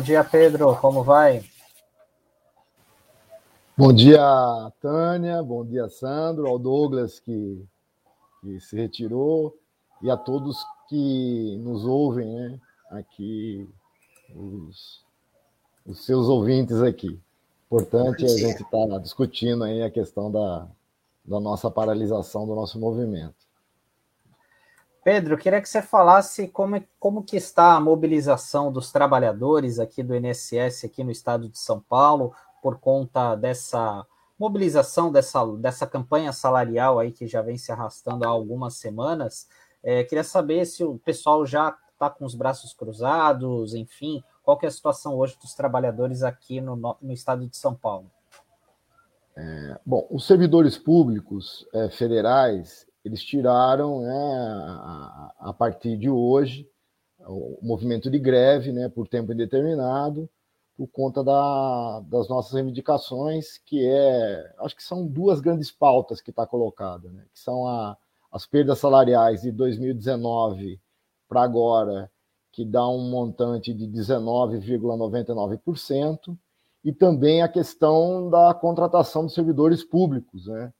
Bom 0.00 0.04
dia, 0.04 0.24
Pedro. 0.24 0.74
Como 0.76 1.04
vai? 1.04 1.44
Bom 3.76 3.92
dia, 3.92 4.18
Tânia. 4.80 5.42
Bom 5.42 5.62
dia, 5.62 5.90
Sandro. 5.90 6.46
Ao 6.46 6.58
Douglas, 6.58 7.20
que, 7.20 7.62
que 8.40 8.58
se 8.60 8.76
retirou. 8.76 9.54
E 10.00 10.10
a 10.10 10.16
todos 10.16 10.56
que 10.88 11.54
nos 11.62 11.84
ouvem, 11.84 12.32
né? 12.32 12.58
Aqui, 12.92 13.68
os, 14.34 15.04
os 15.84 16.02
seus 16.06 16.28
ouvintes 16.28 16.80
aqui. 16.80 17.20
Importante 17.66 18.24
a 18.24 18.28
gente 18.28 18.62
estar 18.62 18.88
tá 18.88 18.96
discutindo 18.96 19.64
aí 19.64 19.82
a 19.82 19.90
questão 19.90 20.32
da, 20.32 20.66
da 21.22 21.38
nossa 21.38 21.70
paralisação 21.70 22.46
do 22.46 22.54
nosso 22.54 22.80
movimento. 22.80 23.49
Pedro, 25.02 25.38
queria 25.38 25.60
que 25.62 25.68
você 25.68 25.80
falasse 25.80 26.48
como, 26.48 26.82
como 26.98 27.22
que 27.22 27.36
está 27.36 27.74
a 27.74 27.80
mobilização 27.80 28.70
dos 28.70 28.92
trabalhadores 28.92 29.78
aqui 29.78 30.02
do 30.02 30.14
INSS 30.14 30.84
aqui 30.84 31.02
no 31.02 31.10
estado 31.10 31.48
de 31.48 31.58
São 31.58 31.80
Paulo 31.80 32.34
por 32.62 32.78
conta 32.78 33.34
dessa 33.34 34.06
mobilização 34.38 35.12
dessa, 35.12 35.44
dessa 35.58 35.86
campanha 35.86 36.32
salarial 36.32 36.98
aí 36.98 37.12
que 37.12 37.26
já 37.26 37.42
vem 37.42 37.58
se 37.58 37.72
arrastando 37.72 38.24
há 38.24 38.28
algumas 38.28 38.74
semanas. 38.74 39.48
É, 39.82 40.04
queria 40.04 40.24
saber 40.24 40.66
se 40.66 40.84
o 40.84 40.98
pessoal 40.98 41.44
já 41.44 41.76
está 41.92 42.08
com 42.08 42.24
os 42.24 42.34
braços 42.34 42.72
cruzados, 42.72 43.74
enfim, 43.74 44.22
qual 44.42 44.56
que 44.56 44.64
é 44.64 44.68
a 44.68 44.72
situação 44.72 45.16
hoje 45.16 45.36
dos 45.40 45.54
trabalhadores 45.54 46.22
aqui 46.22 46.60
no, 46.60 46.74
no 47.00 47.12
estado 47.12 47.46
de 47.46 47.56
São 47.56 47.74
Paulo? 47.74 48.10
É, 49.36 49.78
bom, 49.84 50.06
os 50.10 50.26
servidores 50.26 50.76
públicos 50.76 51.66
é, 51.72 51.88
federais, 51.90 52.86
eles 53.04 53.22
tiraram, 53.22 54.00
né, 54.02 54.12
a, 55.38 55.54
partir 55.56 55.96
de 55.96 56.10
hoje, 56.10 56.68
o 57.20 57.58
movimento 57.62 58.10
de 58.10 58.18
greve 58.18 58.72
né, 58.72 58.88
por 58.88 59.06
tempo 59.08 59.32
indeterminado, 59.32 60.28
por 60.76 60.88
conta 60.88 61.22
da, 61.22 62.00
das 62.00 62.28
nossas 62.28 62.52
reivindicações, 62.52 63.58
que 63.58 63.86
é, 63.86 64.54
acho 64.58 64.74
que 64.76 64.82
são 64.82 65.06
duas 65.06 65.40
grandes 65.40 65.70
pautas 65.70 66.20
que 66.20 66.30
está 66.30 66.46
colocada, 66.46 67.08
né, 67.10 67.24
que 67.32 67.40
são 67.40 67.66
a, 67.66 67.96
as 68.32 68.46
perdas 68.46 68.78
salariais 68.78 69.42
de 69.42 69.52
2019 69.52 70.80
para 71.28 71.42
agora, 71.42 72.10
que 72.52 72.64
dá 72.64 72.88
um 72.88 73.10
montante 73.10 73.72
de 73.72 73.86
19,99%, 73.86 76.36
e 76.82 76.92
também 76.92 77.42
a 77.42 77.48
questão 77.48 78.30
da 78.30 78.54
contratação 78.54 79.24
dos 79.24 79.34
servidores 79.34 79.84
públicos, 79.84 80.46
né? 80.46 80.72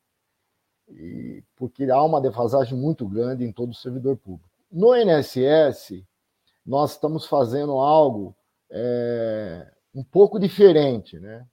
E, 0.91 1.45
porque 1.57 1.85
há 1.85 2.03
uma 2.03 2.21
defasagem 2.21 2.77
muito 2.77 3.09
grande 3.09 3.45
em 3.45 3.53
todo 3.53 3.71
o 3.71 3.75
servidor 3.75 4.17
público. 4.17 4.51
No 4.71 4.95
INSS, 4.95 6.05
nós 6.65 6.93
estamos 6.93 7.27
fazendo 7.27 7.73
algo 7.73 8.37
é, 8.71 9.71
um 9.95 10.05
pouco 10.05 10.39
diferente, 10.39 11.19
né? 11.19 11.47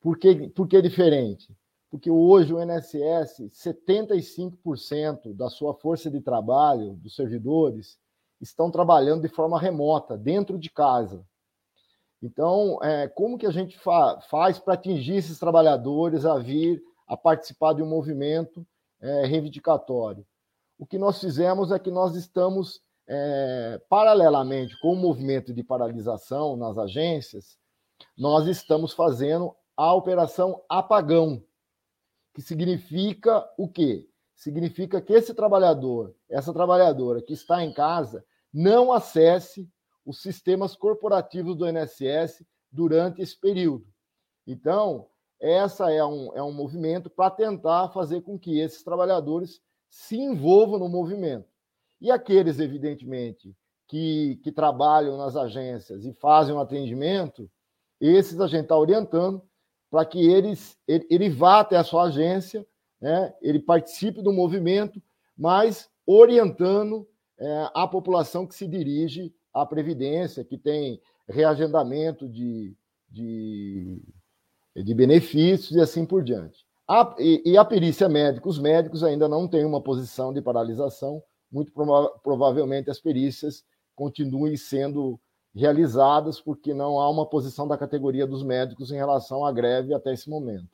Por 0.00 0.18
que, 0.18 0.48
por 0.48 0.66
que 0.66 0.82
diferente? 0.82 1.56
Porque 1.90 2.10
hoje 2.10 2.52
o 2.52 2.62
INSS, 2.62 3.50
75% 3.50 5.34
da 5.34 5.48
sua 5.48 5.74
força 5.74 6.10
de 6.10 6.20
trabalho, 6.20 6.94
dos 6.94 7.14
servidores, 7.14 7.98
estão 8.40 8.70
trabalhando 8.70 9.22
de 9.22 9.28
forma 9.28 9.60
remota, 9.60 10.16
dentro 10.16 10.58
de 10.58 10.70
casa. 10.70 11.24
Então, 12.22 12.78
é, 12.82 13.08
como 13.08 13.36
que 13.36 13.46
a 13.46 13.50
gente 13.50 13.78
fa 13.78 14.20
faz 14.22 14.58
para 14.58 14.74
atingir 14.74 15.16
esses 15.16 15.38
trabalhadores 15.38 16.24
a 16.24 16.38
vir 16.38 16.82
a 17.12 17.16
participar 17.16 17.74
de 17.74 17.82
um 17.82 17.86
movimento 17.86 18.66
é, 18.98 19.26
reivindicatório? 19.26 20.26
O 20.78 20.86
que 20.86 20.98
nós 20.98 21.20
fizemos 21.20 21.70
é 21.70 21.78
que 21.78 21.90
nós 21.90 22.16
estamos, 22.16 22.80
é, 23.06 23.78
paralelamente 23.86 24.80
com 24.80 24.94
o 24.94 24.96
movimento 24.96 25.52
de 25.52 25.62
paralisação 25.62 26.56
nas 26.56 26.78
agências, 26.78 27.58
nós 28.16 28.46
estamos 28.46 28.94
fazendo 28.94 29.54
a 29.76 29.92
operação 29.92 30.62
apagão, 30.70 31.44
que 32.32 32.40
significa 32.40 33.46
o 33.58 33.68
quê? 33.68 34.08
Significa 34.34 35.00
que 35.02 35.12
esse 35.12 35.34
trabalhador, 35.34 36.16
essa 36.30 36.50
trabalhadora 36.50 37.20
que 37.20 37.34
está 37.34 37.62
em 37.62 37.74
casa, 37.74 38.24
não 38.50 38.90
acesse 38.90 39.70
os 40.02 40.22
sistemas 40.22 40.74
corporativos 40.74 41.54
do 41.56 41.68
INSS 41.68 42.42
durante 42.70 43.20
esse 43.20 43.38
período. 43.38 43.86
Então, 44.46 45.08
essa 45.42 45.90
é 45.90 46.04
um, 46.04 46.32
é 46.36 46.42
um 46.42 46.52
movimento 46.52 47.10
para 47.10 47.28
tentar 47.28 47.88
fazer 47.88 48.22
com 48.22 48.38
que 48.38 48.60
esses 48.60 48.84
trabalhadores 48.84 49.60
se 49.90 50.16
envolvam 50.16 50.78
no 50.78 50.88
movimento. 50.88 51.48
E 52.00 52.12
aqueles, 52.12 52.60
evidentemente, 52.60 53.52
que, 53.88 54.40
que 54.44 54.52
trabalham 54.52 55.18
nas 55.18 55.36
agências 55.36 56.04
e 56.04 56.12
fazem 56.12 56.54
o 56.54 56.58
um 56.58 56.60
atendimento, 56.60 57.50
esses 58.00 58.40
a 58.40 58.46
gente 58.46 58.62
está 58.62 58.78
orientando 58.78 59.42
para 59.90 60.04
que 60.06 60.30
eles, 60.30 60.78
ele, 60.86 61.06
ele 61.10 61.28
vá 61.28 61.60
até 61.60 61.76
a 61.76 61.84
sua 61.84 62.04
agência, 62.04 62.64
né, 63.00 63.34
ele 63.42 63.58
participe 63.58 64.22
do 64.22 64.32
movimento, 64.32 65.02
mas 65.36 65.90
orientando 66.06 67.06
é, 67.36 67.68
a 67.74 67.86
população 67.86 68.46
que 68.46 68.54
se 68.54 68.66
dirige 68.66 69.34
à 69.52 69.66
Previdência, 69.66 70.44
que 70.44 70.56
tem 70.56 71.00
reagendamento 71.28 72.28
de, 72.28 72.76
de, 73.10 74.00
de 74.74 74.94
benefícios 74.94 75.72
e 75.72 75.80
assim 75.80 76.06
por 76.06 76.22
diante. 76.22 76.64
A, 76.88 77.14
e, 77.18 77.42
e, 77.52 77.56
a 77.56 77.64
perícia 77.64 78.08
médica, 78.08 78.48
os 78.48 78.58
médicos 78.58 79.02
ainda 79.02 79.28
não 79.28 79.48
têm 79.48 79.64
uma 79.64 79.82
posição 79.82 80.32
de 80.32 80.40
paralisação, 80.42 81.22
muito 81.50 81.72
prova 81.72 82.10
provavelmente 82.22 82.90
as 82.90 83.00
perícias 83.00 83.64
continuem 83.94 84.56
sendo 84.56 85.20
realizadas, 85.54 86.40
porque 86.40 86.72
não 86.72 86.98
há 86.98 87.08
uma 87.10 87.28
posição 87.28 87.68
da 87.68 87.76
categoria 87.76 88.26
dos 88.26 88.42
médicos 88.42 88.90
em 88.90 88.96
relação 88.96 89.44
à 89.44 89.52
greve 89.52 89.92
até 89.94 90.12
esse 90.12 90.28
momento. 90.28 90.68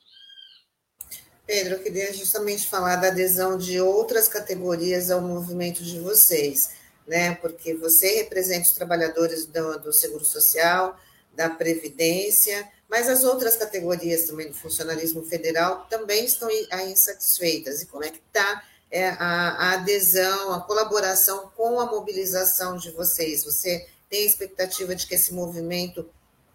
Pedro, 1.45 1.75
eu 1.75 1.83
queria 1.83 2.13
justamente 2.13 2.67
falar 2.67 2.97
da 2.97 3.07
adesão 3.07 3.57
de 3.57 3.81
outras 3.81 4.27
categorias 4.27 5.09
ao 5.09 5.19
movimento 5.19 5.83
de 5.83 5.99
vocês, 5.99 6.75
né? 7.07 7.35
Porque 7.35 7.73
você 7.73 8.19
representa 8.19 8.67
os 8.67 8.73
trabalhadores 8.73 9.47
do, 9.47 9.79
do 9.79 9.91
Seguro 9.91 10.23
Social, 10.23 10.95
da 11.35 11.49
Previdência, 11.49 12.67
mas 12.89 13.07
as 13.07 13.23
outras 13.23 13.55
categorias 13.55 14.23
também 14.23 14.47
do 14.47 14.53
funcionalismo 14.53 15.23
federal 15.23 15.85
também 15.89 16.25
estão 16.25 16.49
insatisfeitas. 16.49 17.81
E 17.81 17.85
como 17.85 18.03
é 18.03 18.09
que 18.09 18.21
está 18.27 18.63
é, 18.91 19.09
a, 19.09 19.15
a 19.19 19.71
adesão, 19.73 20.53
a 20.53 20.61
colaboração 20.61 21.51
com 21.55 21.79
a 21.79 21.85
mobilização 21.85 22.77
de 22.77 22.91
vocês? 22.91 23.43
Você 23.43 23.87
tem 24.09 24.25
expectativa 24.25 24.95
de 24.95 25.05
que 25.05 25.15
esse 25.15 25.33
movimento 25.33 26.09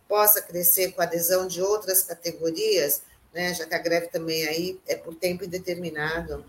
possa 0.08 0.42
crescer 0.42 0.92
com 0.92 1.00
a 1.00 1.04
adesão 1.04 1.46
de 1.46 1.62
outras 1.62 2.02
categorias? 2.02 3.02
né? 3.34 3.52
Já 3.52 3.66
que 3.66 3.74
a 3.74 3.78
greve 3.78 4.06
também 4.06 4.46
aí 4.46 4.80
é 4.86 4.94
por 4.94 5.14
tempo 5.16 5.44
indeterminado. 5.44 6.44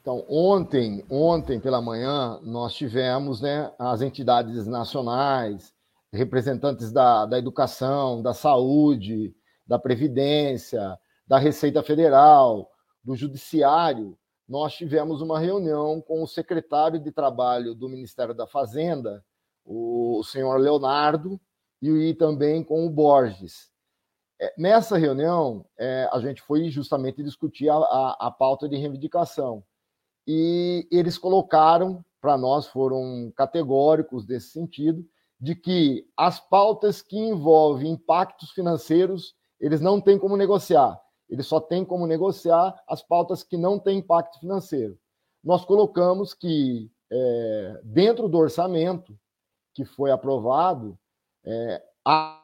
Então, 0.00 0.24
ontem, 0.28 1.04
ontem 1.08 1.60
pela 1.60 1.80
manhã, 1.80 2.40
nós 2.42 2.74
tivemos 2.74 3.40
né, 3.40 3.70
as 3.78 4.00
entidades 4.00 4.66
nacionais, 4.66 5.72
representantes 6.12 6.92
da, 6.92 7.24
da 7.26 7.38
educação, 7.38 8.22
da 8.22 8.34
saúde, 8.34 9.34
da 9.66 9.78
Previdência, 9.78 10.98
da 11.26 11.38
Receita 11.38 11.82
Federal, 11.82 12.70
do 13.02 13.16
Judiciário. 13.16 14.18
Nós 14.48 14.74
tivemos 14.74 15.22
uma 15.22 15.38
reunião 15.38 16.00
com 16.00 16.22
o 16.22 16.26
secretário 16.26 17.00
de 17.00 17.10
Trabalho 17.10 17.74
do 17.74 17.88
Ministério 17.88 18.34
da 18.34 18.46
Fazenda, 18.46 19.24
o 19.64 20.22
senhor 20.24 20.58
Leonardo, 20.58 21.40
e 21.80 22.14
também 22.14 22.62
com 22.62 22.86
o 22.86 22.90
Borges. 22.90 23.70
É, 24.40 24.52
nessa 24.58 24.98
reunião, 24.98 25.64
é, 25.78 26.08
a 26.12 26.20
gente 26.20 26.42
foi 26.42 26.68
justamente 26.68 27.22
discutir 27.22 27.68
a, 27.68 27.76
a, 27.76 28.16
a, 28.26 28.30
pauta 28.30 28.68
de 28.68 28.76
reivindicação. 28.76 29.64
E 30.26 30.86
eles 30.90 31.16
colocaram, 31.16 32.04
para 32.20 32.36
nós, 32.36 32.66
foram 32.66 33.32
categóricos 33.36 34.24
desse 34.24 34.50
sentido, 34.50 35.04
de 35.42 35.56
que 35.56 36.08
as 36.16 36.38
pautas 36.38 37.02
que 37.02 37.18
envolvem 37.18 37.90
impactos 37.90 38.52
financeiros, 38.52 39.34
eles 39.58 39.80
não 39.80 40.00
têm 40.00 40.16
como 40.16 40.36
negociar. 40.36 40.96
Eles 41.28 41.48
só 41.48 41.58
têm 41.58 41.84
como 41.84 42.06
negociar 42.06 42.80
as 42.86 43.02
pautas 43.02 43.42
que 43.42 43.56
não 43.56 43.76
têm 43.76 43.98
impacto 43.98 44.38
financeiro. 44.38 44.96
Nós 45.42 45.64
colocamos 45.64 46.32
que, 46.32 46.88
é, 47.10 47.80
dentro 47.82 48.28
do 48.28 48.38
orçamento 48.38 49.18
que 49.74 49.84
foi 49.84 50.12
aprovado, 50.12 50.96
é, 51.44 51.82
a 52.06 52.38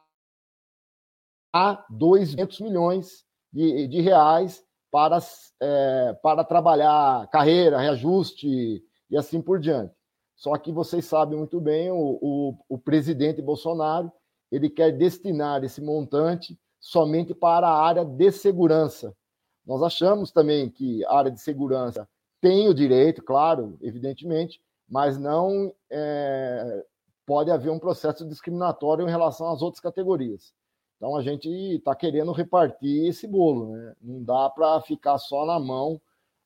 a 1.55 1.85
200 1.89 2.61
milhões 2.61 3.25
de, 3.53 3.87
de 3.87 4.01
reais 4.01 4.62
para, 4.91 5.19
é, 5.62 6.12
para 6.23 6.44
trabalhar 6.44 7.27
carreira, 7.29 7.79
reajuste 7.79 8.85
e 9.11 9.17
assim 9.17 9.41
por 9.41 9.59
diante. 9.59 9.98
Só 10.38 10.56
que 10.56 10.70
vocês 10.70 11.05
sabem 11.05 11.37
muito 11.37 11.61
bem, 11.61 11.90
o, 11.90 12.17
o, 12.23 12.55
o 12.69 12.79
presidente 12.79 13.43
Bolsonaro 13.43 14.11
ele 14.52 14.70
quer 14.70 14.93
destinar 14.93 15.64
esse 15.64 15.82
montante 15.82 16.56
somente 16.79 17.35
para 17.35 17.69
a 17.69 17.82
área 17.82 18.05
de 18.05 18.31
segurança. 18.31 19.14
Nós 19.67 19.82
achamos 19.82 20.31
também 20.31 20.70
que 20.70 21.05
a 21.06 21.19
área 21.19 21.31
de 21.31 21.40
segurança 21.40 22.08
tem 22.40 22.69
o 22.69 22.73
direito, 22.73 23.20
claro, 23.20 23.76
evidentemente, 23.82 24.62
mas 24.88 25.19
não 25.19 25.75
é, 25.90 26.87
pode 27.26 27.50
haver 27.50 27.70
um 27.70 27.79
processo 27.81 28.25
discriminatório 28.25 29.06
em 29.06 29.11
relação 29.11 29.50
às 29.50 29.61
outras 29.61 29.81
categorias. 29.81 30.55
Então 30.96 31.17
a 31.17 31.23
gente 31.23 31.49
está 31.49 31.96
querendo 31.96 32.31
repartir 32.31 33.08
esse 33.08 33.26
bolo, 33.26 33.73
né? 33.73 33.94
Não 34.00 34.23
dá 34.23 34.49
para 34.49 34.81
ficar 34.82 35.19
só 35.19 35.44
na 35.44 35.58
mão 35.58 36.00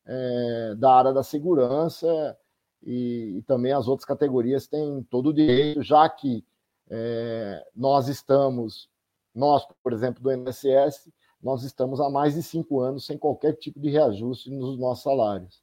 é, 0.07 0.75
da 0.79 0.95
área 0.95 1.13
da 1.13 1.23
segurança 1.23 2.37
e, 2.83 3.39
e, 3.39 3.43
também 3.43 3.73
as 3.73 3.89
outras 3.89 4.05
categorias 4.05 4.67
têm 4.67 5.03
todo 5.11 5.31
o 5.31 5.35
direito, 5.35 5.83
já 5.83 6.09
que 6.09 6.45
é, 6.91 7.65
nós 7.75 8.09
estamos, 8.09 8.89
nós, 9.35 9.67
por 9.83 9.93
exemplo, 9.93 10.23
do 10.23 10.33
INSS, 10.33 11.11
nós 11.43 11.65
estamos 11.65 12.01
há 12.01 12.09
mais 12.09 12.35
de 12.35 12.43
cinco 12.43 12.81
anos 12.81 13.07
sem 13.07 13.19
qualquer 13.19 13.55
tipo 13.55 13.81
de 13.81 13.91
reajuste 13.91 14.51
nos 14.51 14.79
nossos 14.79 15.03
salários. 15.03 15.63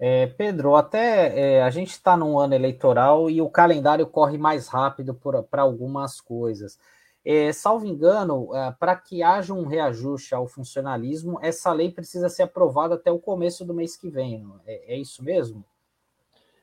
É, 0.00 0.26
Pedro, 0.28 0.76
até 0.76 1.56
é, 1.56 1.62
a 1.62 1.70
gente 1.70 1.90
está 1.90 2.16
num 2.16 2.38
ano 2.38 2.54
eleitoral 2.54 3.28
e 3.28 3.42
o 3.42 3.50
calendário 3.50 4.06
corre 4.06 4.38
mais 4.38 4.68
rápido 4.68 5.12
para 5.50 5.62
algumas 5.62 6.20
coisas. 6.20 6.78
É, 7.24 7.52
salvo 7.52 7.86
engano, 7.86 8.54
é, 8.54 8.72
para 8.72 8.96
que 8.96 9.22
haja 9.22 9.52
um 9.52 9.66
reajuste 9.66 10.34
ao 10.34 10.46
funcionalismo, 10.46 11.38
essa 11.42 11.72
lei 11.72 11.90
precisa 11.90 12.28
ser 12.28 12.44
aprovada 12.44 12.94
até 12.94 13.10
o 13.10 13.18
começo 13.18 13.64
do 13.64 13.74
mês 13.74 13.96
que 13.96 14.08
vem. 14.08 14.46
É, 14.66 14.94
é 14.94 14.98
isso 14.98 15.22
mesmo? 15.22 15.64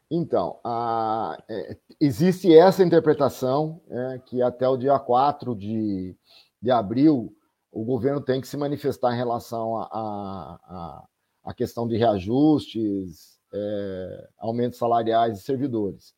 Então, 0.09 0.59
a, 0.63 1.37
é, 1.49 1.77
existe 1.99 2.53
essa 2.55 2.83
interpretação, 2.83 3.81
é, 3.89 4.19
que 4.25 4.41
até 4.41 4.67
o 4.67 4.77
dia 4.77 4.97
4 4.99 5.55
de, 5.55 6.15
de 6.61 6.71
abril 6.71 7.35
o 7.71 7.83
governo 7.83 8.21
tem 8.21 8.39
que 8.39 8.47
se 8.47 8.55
manifestar 8.55 9.13
em 9.13 9.17
relação 9.17 9.77
à 9.77 11.05
a, 11.43 11.53
questão 11.53 11.85
de 11.85 11.97
reajustes, 11.97 13.37
é, 13.53 14.29
aumentos 14.37 14.79
salariais 14.79 15.37
de 15.37 15.43
servidores. 15.43 16.15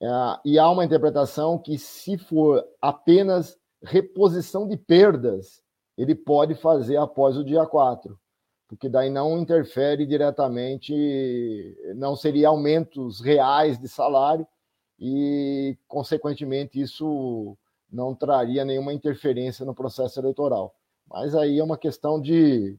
É, 0.00 0.08
e 0.44 0.58
há 0.58 0.70
uma 0.70 0.84
interpretação 0.84 1.58
que, 1.58 1.76
se 1.76 2.16
for 2.16 2.64
apenas 2.80 3.58
reposição 3.82 4.66
de 4.66 4.76
perdas, 4.76 5.62
ele 5.96 6.14
pode 6.14 6.54
fazer 6.54 6.96
após 6.96 7.36
o 7.36 7.44
dia 7.44 7.64
4, 7.66 8.18
porque 8.68 8.88
daí 8.88 9.10
não 9.10 9.38
interfere 9.38 10.06
diretamente, 10.06 10.94
não 11.94 12.14
seria 12.16 12.48
aumentos 12.48 13.20
reais 13.20 13.78
de 13.78 13.88
salário 13.88 14.46
e, 14.98 15.76
consequentemente, 15.86 16.80
isso 16.80 17.56
não 17.90 18.14
traria 18.14 18.64
nenhuma 18.64 18.92
interferência 18.92 19.64
no 19.64 19.74
processo 19.74 20.18
eleitoral. 20.18 20.74
Mas 21.08 21.34
aí 21.34 21.58
é 21.58 21.64
uma 21.64 21.78
questão 21.78 22.20
de. 22.20 22.76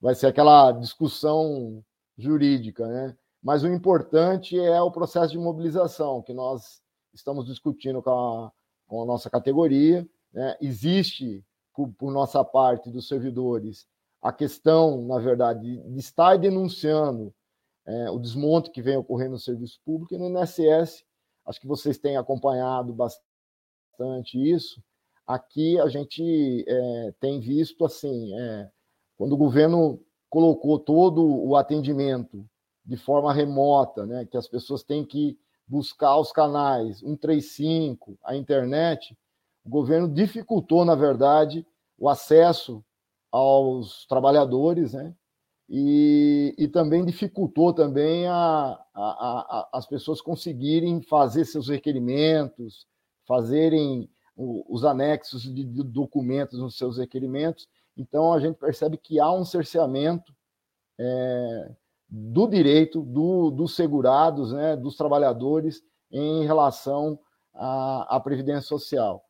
Vai 0.00 0.14
ser 0.14 0.26
aquela 0.26 0.72
discussão 0.72 1.82
jurídica, 2.16 2.86
né? 2.86 3.16
Mas 3.42 3.62
o 3.62 3.68
importante 3.68 4.58
é 4.58 4.80
o 4.82 4.90
processo 4.90 5.32
de 5.32 5.38
mobilização, 5.38 6.22
que 6.22 6.34
nós 6.34 6.82
estamos 7.14 7.46
discutindo 7.46 8.02
com 8.02 8.10
a, 8.10 8.52
com 8.86 9.02
a 9.02 9.06
nossa 9.06 9.30
categoria. 9.30 10.06
Né? 10.32 10.56
Existe, 10.60 11.44
por, 11.74 11.92
por, 11.94 12.12
nossa 12.12 12.44
parte, 12.44 12.90
dos 12.90 13.08
servidores, 13.08 13.86
a 14.20 14.32
questão, 14.32 15.06
na 15.06 15.18
verdade, 15.18 15.76
de 15.76 15.98
estar 15.98 16.36
denunciando 16.36 17.32
é, 17.86 18.10
o 18.10 18.18
desmonte 18.18 18.70
que 18.70 18.82
vem 18.82 18.96
ocorrendo 18.96 19.32
no 19.32 19.38
serviço 19.38 19.80
público 19.84 20.14
e 20.14 20.18
no 20.18 20.28
INSS. 20.28 21.04
Acho 21.46 21.60
que 21.60 21.66
vocês 21.66 21.96
têm 21.98 22.16
acompanhado 22.16 22.92
bastante 22.92 24.38
isso. 24.38 24.82
Aqui 25.26 25.78
a 25.78 25.88
gente 25.88 26.64
é, 26.66 27.14
tem 27.20 27.40
visto 27.40 27.84
assim, 27.84 28.38
é, 28.38 28.70
quando 29.16 29.32
o 29.32 29.36
governo 29.36 30.02
colocou 30.28 30.78
todo 30.78 31.24
o 31.24 31.56
atendimento 31.56 32.46
de 32.84 32.96
forma 32.96 33.32
remota, 33.32 34.06
né, 34.06 34.24
que 34.24 34.36
as 34.36 34.48
pessoas 34.48 34.82
têm 34.82 35.04
que 35.04 35.38
buscar 35.66 36.16
os 36.16 36.32
canais 36.32 37.00
135, 37.00 38.18
a 38.24 38.34
internet, 38.34 39.16
o 39.68 39.70
governo 39.70 40.08
dificultou, 40.08 40.82
na 40.82 40.94
verdade, 40.94 41.66
o 41.98 42.08
acesso 42.08 42.82
aos 43.30 44.06
trabalhadores, 44.06 44.94
né? 44.94 45.14
E, 45.68 46.54
e 46.56 46.66
também 46.66 47.04
dificultou 47.04 47.74
também 47.74 48.26
a, 48.26 48.34
a, 48.34 48.78
a, 48.94 49.68
as 49.74 49.86
pessoas 49.86 50.22
conseguirem 50.22 51.02
fazer 51.02 51.44
seus 51.44 51.68
requerimentos, 51.68 52.86
fazerem 53.26 54.08
os 54.34 54.86
anexos 54.86 55.42
de 55.42 55.64
documentos 55.84 56.58
nos 56.58 56.78
seus 56.78 56.96
requerimentos. 56.96 57.68
Então, 57.94 58.32
a 58.32 58.40
gente 58.40 58.56
percebe 58.56 58.96
que 58.96 59.20
há 59.20 59.30
um 59.30 59.44
cerceamento 59.44 60.32
é, 60.98 61.74
do 62.08 62.46
direito 62.46 63.02
do, 63.02 63.50
dos 63.50 63.76
segurados, 63.76 64.52
né, 64.52 64.76
dos 64.76 64.96
trabalhadores, 64.96 65.82
em 66.10 66.46
relação 66.46 67.18
à, 67.52 68.16
à 68.16 68.20
Previdência 68.20 68.62
Social. 68.62 69.27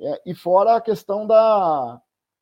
É, 0.00 0.22
e 0.24 0.34
fora 0.34 0.76
a 0.76 0.80
questão 0.80 1.26
da, 1.26 2.00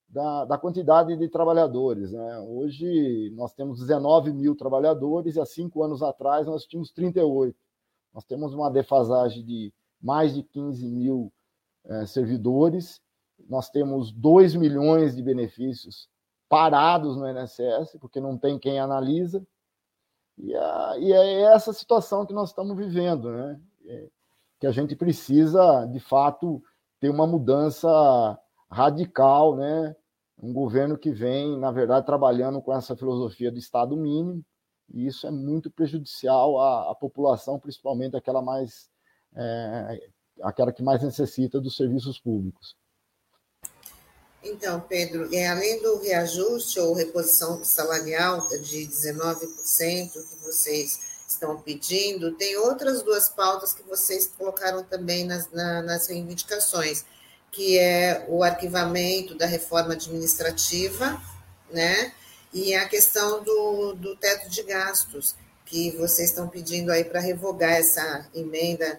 da, 0.08 0.44
da, 0.44 0.58
quantidade 0.58 1.16
de 1.16 1.28
trabalhadores. 1.28 2.12
Né? 2.12 2.38
Hoje 2.40 3.32
nós 3.34 3.52
temos 3.52 3.80
19 3.80 4.32
mil 4.32 4.54
trabalhadores 4.54 5.34
e 5.34 5.40
há 5.40 5.46
cinco 5.46 5.82
anos 5.82 6.02
atrás 6.02 6.46
nós 6.46 6.64
tínhamos 6.64 6.92
38. 6.92 7.56
Nós 8.14 8.24
temos 8.24 8.54
uma 8.54 8.70
defasagem 8.70 9.44
de 9.44 9.72
mais 10.00 10.34
de 10.34 10.42
15 10.44 10.86
mil 10.86 11.32
é, 11.84 12.06
servidores, 12.06 13.00
nós 13.48 13.70
temos 13.70 14.12
2 14.12 14.54
milhões 14.54 15.16
de 15.16 15.22
benefícios 15.22 16.08
parados 16.48 17.16
no 17.16 17.28
INSS, 17.28 17.96
porque 18.00 18.20
não 18.20 18.38
tem 18.38 18.58
quem 18.58 18.78
analisa. 18.78 19.44
E, 20.36 20.54
a, 20.54 20.94
e 20.98 21.12
é 21.12 21.42
essa 21.42 21.72
situação 21.72 22.24
que 22.24 22.32
nós 22.32 22.50
estamos 22.50 22.76
vivendo, 22.76 23.30
né? 23.30 23.60
É, 23.86 24.08
que 24.60 24.66
a 24.66 24.70
gente 24.70 24.96
precisa, 24.96 25.86
de 25.86 26.00
fato, 26.00 26.62
ter 27.00 27.10
uma 27.10 27.26
mudança 27.26 27.88
radical, 28.70 29.56
né? 29.56 29.94
Um 30.40 30.52
governo 30.52 30.96
que 30.96 31.10
vem, 31.10 31.58
na 31.58 31.70
verdade, 31.70 32.06
trabalhando 32.06 32.60
com 32.62 32.72
essa 32.72 32.96
filosofia 32.96 33.50
do 33.50 33.58
Estado 33.58 33.96
mínimo, 33.96 34.44
e 34.92 35.06
isso 35.06 35.26
é 35.26 35.30
muito 35.30 35.70
prejudicial 35.70 36.58
à, 36.60 36.92
à 36.92 36.94
população, 36.94 37.58
principalmente 37.58 38.16
aquela 38.16 38.40
mais 38.40 38.88
é, 39.34 40.10
aquela 40.42 40.72
que 40.72 40.82
mais 40.82 41.02
necessita 41.02 41.60
dos 41.60 41.76
serviços 41.76 42.18
públicos. 42.18 42.76
Então, 44.42 44.80
Pedro, 44.80 45.34
é, 45.34 45.48
além 45.48 45.82
do 45.82 45.98
reajuste 45.98 46.78
ou 46.78 46.94
reposição 46.94 47.64
salarial 47.64 48.48
de 48.48 48.86
19% 48.86 50.12
que 50.12 50.36
vocês 50.44 51.07
estão 51.28 51.60
pedindo, 51.60 52.32
tem 52.32 52.56
outras 52.56 53.02
duas 53.02 53.28
pautas 53.28 53.74
que 53.74 53.82
vocês 53.82 54.32
colocaram 54.38 54.82
também 54.82 55.24
nas, 55.24 55.50
na, 55.52 55.82
nas 55.82 56.06
reivindicações, 56.06 57.04
que 57.52 57.78
é 57.78 58.24
o 58.28 58.42
arquivamento 58.42 59.36
da 59.36 59.44
reforma 59.44 59.92
administrativa, 59.92 61.20
né? 61.70 62.12
E 62.52 62.74
a 62.74 62.88
questão 62.88 63.42
do, 63.44 63.92
do 63.92 64.16
teto 64.16 64.48
de 64.48 64.62
gastos, 64.62 65.34
que 65.66 65.90
vocês 65.98 66.30
estão 66.30 66.48
pedindo 66.48 66.90
aí 66.90 67.04
para 67.04 67.20
revogar 67.20 67.72
essa 67.72 68.26
emenda, 68.34 68.98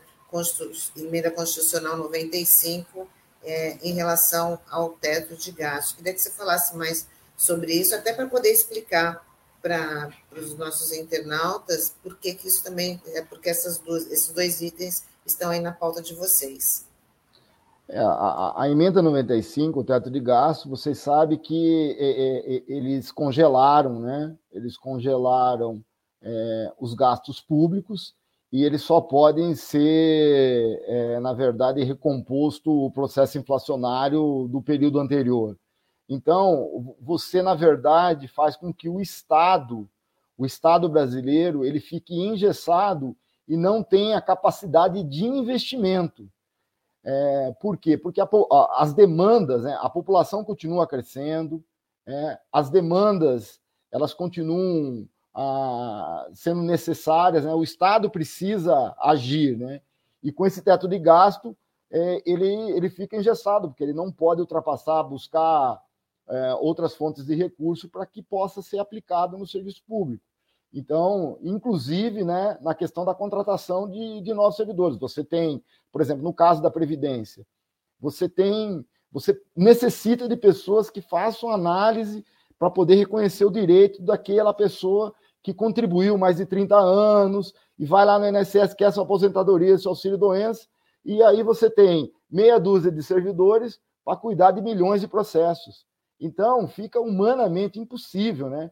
emenda 0.95 1.31
constitucional 1.31 1.98
95 1.98 3.09
é, 3.43 3.77
em 3.81 3.93
relação 3.93 4.59
ao 4.69 4.91
teto 4.91 5.36
de 5.36 5.51
gastos. 5.51 5.95
Queria 5.95 6.13
que 6.13 6.21
você 6.21 6.29
falasse 6.29 6.77
mais 6.77 7.07
sobre 7.36 7.74
isso, 7.74 7.95
até 7.95 8.13
para 8.13 8.27
poder 8.27 8.51
explicar 8.51 9.25
para 9.62 10.10
os 10.36 10.58
nossos 10.58 10.92
internautas 10.94 11.96
por 12.01 12.18
que, 12.18 12.34
que 12.34 12.48
isso 12.48 12.63
também 12.63 13.01
é 13.08 13.22
porque 13.22 13.50
essas 13.50 13.78
duas, 13.78 14.10
esses 14.12 14.34
dois 14.34 14.62
itens 14.62 15.04
estão 15.25 15.50
aí 15.50 15.60
na 15.60 15.72
pauta 15.72 16.01
de 16.01 16.13
vocês. 16.13 16.88
É, 17.88 18.00
a, 18.00 18.54
a, 18.56 18.70
emenda 18.70 19.01
95, 19.01 19.80
o 19.80 19.84
teto 19.84 20.12
de 20.12 20.20
gasto, 20.20 20.70
vocês 20.70 21.00
sabem 21.00 21.39
que 21.39 21.96
é, 21.98 22.10
é, 22.10 22.58
é, 22.58 22.63
eles 22.68 23.12
congelaram, 23.12 24.00
né? 24.00 24.36
Eles 24.51 24.78
congelaram 24.78 25.84
é, 26.22 26.72
os 26.80 26.94
gastos 26.94 27.42
públicos 27.42 28.13
e 28.51 28.63
eles 28.63 28.84
só 28.84 29.01
podem 29.01 29.56
ser, 29.56 30.84
é, 30.86 31.20
na 31.20 31.34
verdade, 31.34 31.84
recomposto 31.84 32.72
o 32.72 32.92
processo 32.92 33.39
inflacionário 33.39 34.48
do 34.48 34.62
período 34.62 35.00
anterior. 35.00 35.58
Então, 36.10 36.96
você, 37.00 37.44
na 37.44 37.54
verdade, 37.54 38.28
faz 38.28 38.56
com 38.56 38.74
que 38.74 38.89
o 38.89 39.00
Estado, 39.00 39.88
o 40.36 40.44
Estado 40.44 40.89
brasileiro, 40.89 41.63
ele 41.63 41.80
fique 41.80 42.16
engessado 42.16 43.16
e 43.48 43.56
não 43.56 43.84
tenha 43.84 44.20
capacidade 44.20 45.04
de 45.04 45.25
investimento. 45.25 46.28
É, 47.04 47.56
por 47.62 47.78
quê? 47.78 47.96
Porque 47.96 48.20
a, 48.20 48.28
as 48.78 48.92
demandas, 48.92 49.63
né, 49.63 49.78
a 49.80 49.89
população 49.89 50.44
continua 50.44 50.88
crescendo, 50.88 51.63
é, 52.08 52.39
as 52.51 52.72
demandas 52.72 53.62
elas 53.92 54.13
continuam 54.13 55.08
sendo 56.34 56.62
necessárias, 56.62 57.46
né? 57.46 57.54
o 57.54 57.63
Estado 57.63 58.10
precisa 58.10 58.94
agir, 59.00 59.58
né? 59.58 59.80
e 60.22 60.34
com 60.34 60.46
esse 60.46 60.62
teto 60.62 60.88
de 60.88 61.00
gasto, 61.00 61.56
é, 61.89 62.22
ele, 62.25 62.46
ele 62.72 62.89
fica 62.89 63.16
engessado, 63.16 63.70
porque 63.70 63.84
ele 63.84 63.94
não 63.94 64.12
pode 64.12 64.42
ultrapassar, 64.42 65.01
buscar 65.04 65.82
é, 66.29 66.53
outras 66.55 66.95
fontes 66.95 67.25
de 67.25 67.36
recurso 67.36 67.89
para 67.89 68.05
que 68.05 68.21
possa 68.21 68.62
ser 68.62 68.79
aplicado 68.79 69.38
no 69.38 69.48
serviço 69.48 69.81
público. 69.88 70.24
Então, 70.71 71.39
inclusive, 71.41 72.24
né, 72.24 72.57
na 72.62 72.75
questão 72.75 73.03
da 73.03 73.15
contratação 73.15 73.89
de, 73.89 74.21
de 74.21 74.33
novos 74.33 74.55
servidores. 74.55 75.00
Você 75.00 75.24
tem, 75.24 75.63
por 75.91 76.01
exemplo, 76.01 76.24
no 76.24 76.33
caso 76.33 76.62
da 76.62 76.69
Previdência, 76.69 77.45
você 78.00 78.29
tem, 78.29 78.86
você 79.12 79.39
necessita 79.55 80.27
de 80.27 80.38
pessoas 80.38 80.89
que 80.89 81.01
façam 81.01 81.50
análise 81.50 82.24
para 82.57 82.69
poder 82.69 82.95
reconhecer 82.95 83.45
o 83.45 83.51
direito 83.51 84.01
daquela 84.01 84.53
pessoa 84.53 85.13
que 85.41 85.53
contribuiu 85.53 86.17
mais 86.17 86.38
de 86.38 86.45
30 86.45 86.75
anos 86.77 87.53
e 87.77 87.86
vai 87.86 88.05
lá 88.05 88.19
no 88.19 88.27
INSS, 88.27 88.74
quer 88.74 88.91
sua 88.91 89.03
aposentadoria, 89.03 89.77
seu 89.77 89.89
auxílio-doença, 89.91 90.67
e 91.03 91.24
aí 91.24 91.41
você 91.41 91.69
tem 91.69 92.12
meia 92.29 92.59
dúzia 92.59 92.91
de 92.91 93.01
servidores 93.01 93.79
para 94.03 94.17
cuidar 94.17 94.51
de 94.51 94.62
milhões 94.62 95.01
de 95.01 95.07
processos. 95.07 95.86
Então, 96.20 96.68
fica 96.68 97.00
humanamente 97.00 97.80
impossível, 97.80 98.50
né? 98.50 98.72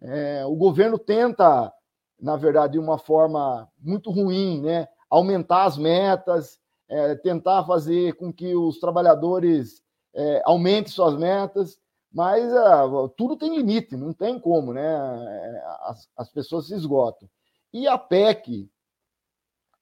É, 0.00 0.44
o 0.46 0.54
governo 0.54 0.98
tenta, 0.98 1.72
na 2.20 2.36
verdade, 2.36 2.74
de 2.74 2.78
uma 2.78 2.98
forma 2.98 3.68
muito 3.78 4.10
ruim, 4.10 4.60
né? 4.62 4.88
aumentar 5.08 5.64
as 5.64 5.76
metas, 5.76 6.58
é, 6.88 7.14
tentar 7.16 7.64
fazer 7.64 8.14
com 8.14 8.32
que 8.32 8.54
os 8.54 8.78
trabalhadores 8.78 9.82
é, 10.14 10.42
aumentem 10.44 10.92
suas 10.92 11.16
metas, 11.16 11.78
mas 12.12 12.50
uh, 12.52 13.08
tudo 13.10 13.36
tem 13.36 13.56
limite, 13.56 13.96
não 13.96 14.12
tem 14.12 14.38
como, 14.40 14.72
né? 14.72 14.82
É, 14.82 15.62
as, 15.82 16.08
as 16.16 16.30
pessoas 16.30 16.66
se 16.66 16.74
esgotam. 16.74 17.28
E 17.72 17.86
a 17.86 17.98
PEC, 17.98 18.70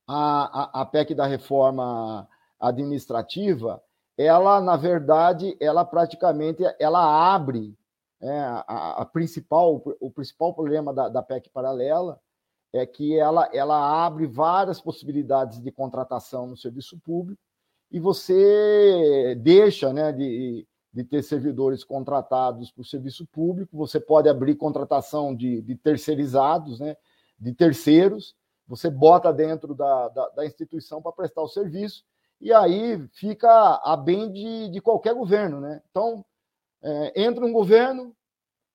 a, 0.06 0.80
a, 0.80 0.83
a 0.83 0.87
PEC 0.87 1.14
da 1.14 1.26
reforma 1.26 2.28
administrativa, 2.59 3.80
ela, 4.16 4.61
na 4.61 4.76
verdade, 4.76 5.56
ela 5.61 5.85
praticamente 5.85 6.62
ela 6.78 7.35
abre 7.35 7.76
é, 8.21 8.30
a, 8.38 9.02
a, 9.02 9.04
principal, 9.04 9.83
o 10.00 10.11
principal 10.11 10.54
problema 10.54 10.94
da, 10.94 11.09
da 11.09 11.23
PEC 11.23 11.50
paralela 11.50 12.21
é 12.73 12.87
que 12.87 13.16
ela, 13.16 13.49
ela 13.52 14.04
abre 14.06 14.26
várias 14.26 14.80
possibilidades 14.80 15.61
de 15.61 15.71
contratação 15.71 16.47
no 16.47 16.56
serviço 16.56 16.99
público 16.99 17.40
e 17.90 18.00
você 18.00 19.37
deixa 19.40 19.92
né, 19.92 20.11
de, 20.11 20.66
de 20.92 21.04
ter 21.04 21.23
servidores 21.23 21.85
contratados 21.85 22.71
para 22.71 22.83
o 22.83 22.85
serviço 22.85 23.26
público, 23.26 23.76
você 23.76 24.00
pode 24.00 24.28
abrir 24.28 24.56
contratação 24.56 25.35
de, 25.35 25.61
de 25.61 25.76
terceirizados, 25.76 26.80
né, 26.80 26.97
de 27.38 27.52
terceiros, 27.52 28.35
você 28.66 28.88
bota 28.88 29.33
dentro 29.33 29.75
da, 29.75 30.09
da, 30.09 30.28
da 30.30 30.47
instituição 30.47 31.02
para 31.02 31.12
prestar 31.12 31.42
o 31.42 31.49
serviço, 31.49 32.04
e 32.40 32.52
aí 32.52 33.06
fica 33.12 33.80
a 33.82 33.96
bem 33.96 34.30
de, 34.30 34.68
de 34.68 34.80
qualquer 34.80 35.14
governo. 35.14 35.60
Né? 35.60 35.80
Então, 35.90 36.24
é, 36.82 37.22
entra 37.22 37.44
um 37.44 37.52
governo, 37.52 38.14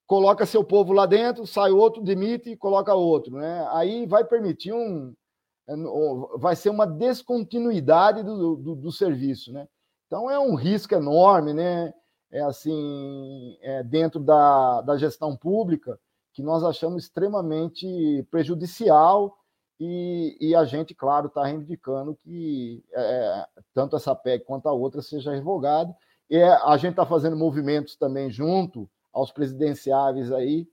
coloca 0.07 0.45
seu 0.45 0.63
povo 0.63 0.91
lá 0.91 1.05
dentro, 1.05 1.45
sai 1.45 1.71
outro, 1.71 2.01
demite 2.01 2.51
e 2.51 2.57
coloca 2.57 2.93
outro. 2.93 3.37
Né? 3.37 3.67
Aí 3.71 4.05
vai 4.05 4.23
permitir 4.23 4.73
um. 4.73 5.13
É, 5.67 5.75
vai 6.37 6.55
ser 6.55 6.69
uma 6.69 6.87
descontinuidade 6.87 8.23
do, 8.23 8.55
do, 8.55 8.75
do 8.75 8.91
serviço. 8.91 9.53
Né? 9.53 9.67
Então 10.07 10.29
é 10.29 10.39
um 10.39 10.55
risco 10.55 10.95
enorme, 10.95 11.53
né? 11.53 11.93
É 12.31 12.41
assim, 12.41 13.57
é 13.61 13.81
dentro 13.83 14.19
da, 14.19 14.81
da 14.81 14.97
gestão 14.97 15.35
pública, 15.35 15.99
que 16.33 16.43
nós 16.43 16.63
achamos 16.63 17.03
extremamente 17.03 18.23
prejudicial 18.29 19.38
e, 19.79 20.37
e 20.41 20.55
a 20.55 20.65
gente, 20.65 20.93
claro, 20.93 21.27
está 21.27 21.45
reivindicando 21.45 22.17
que 22.23 22.83
é, 22.93 23.47
tanto 23.73 23.95
essa 23.95 24.13
PEC 24.13 24.43
quanto 24.45 24.67
a 24.67 24.73
outra 24.73 25.01
seja 25.01 25.33
revogada. 25.33 25.95
E 26.29 26.35
é, 26.35 26.49
a 26.49 26.75
gente 26.75 26.91
está 26.91 27.05
fazendo 27.05 27.37
movimentos 27.37 27.95
também 27.95 28.29
junto 28.29 28.89
aos 29.13 29.31
presidenciáveis 29.31 30.31
aí 30.31 30.67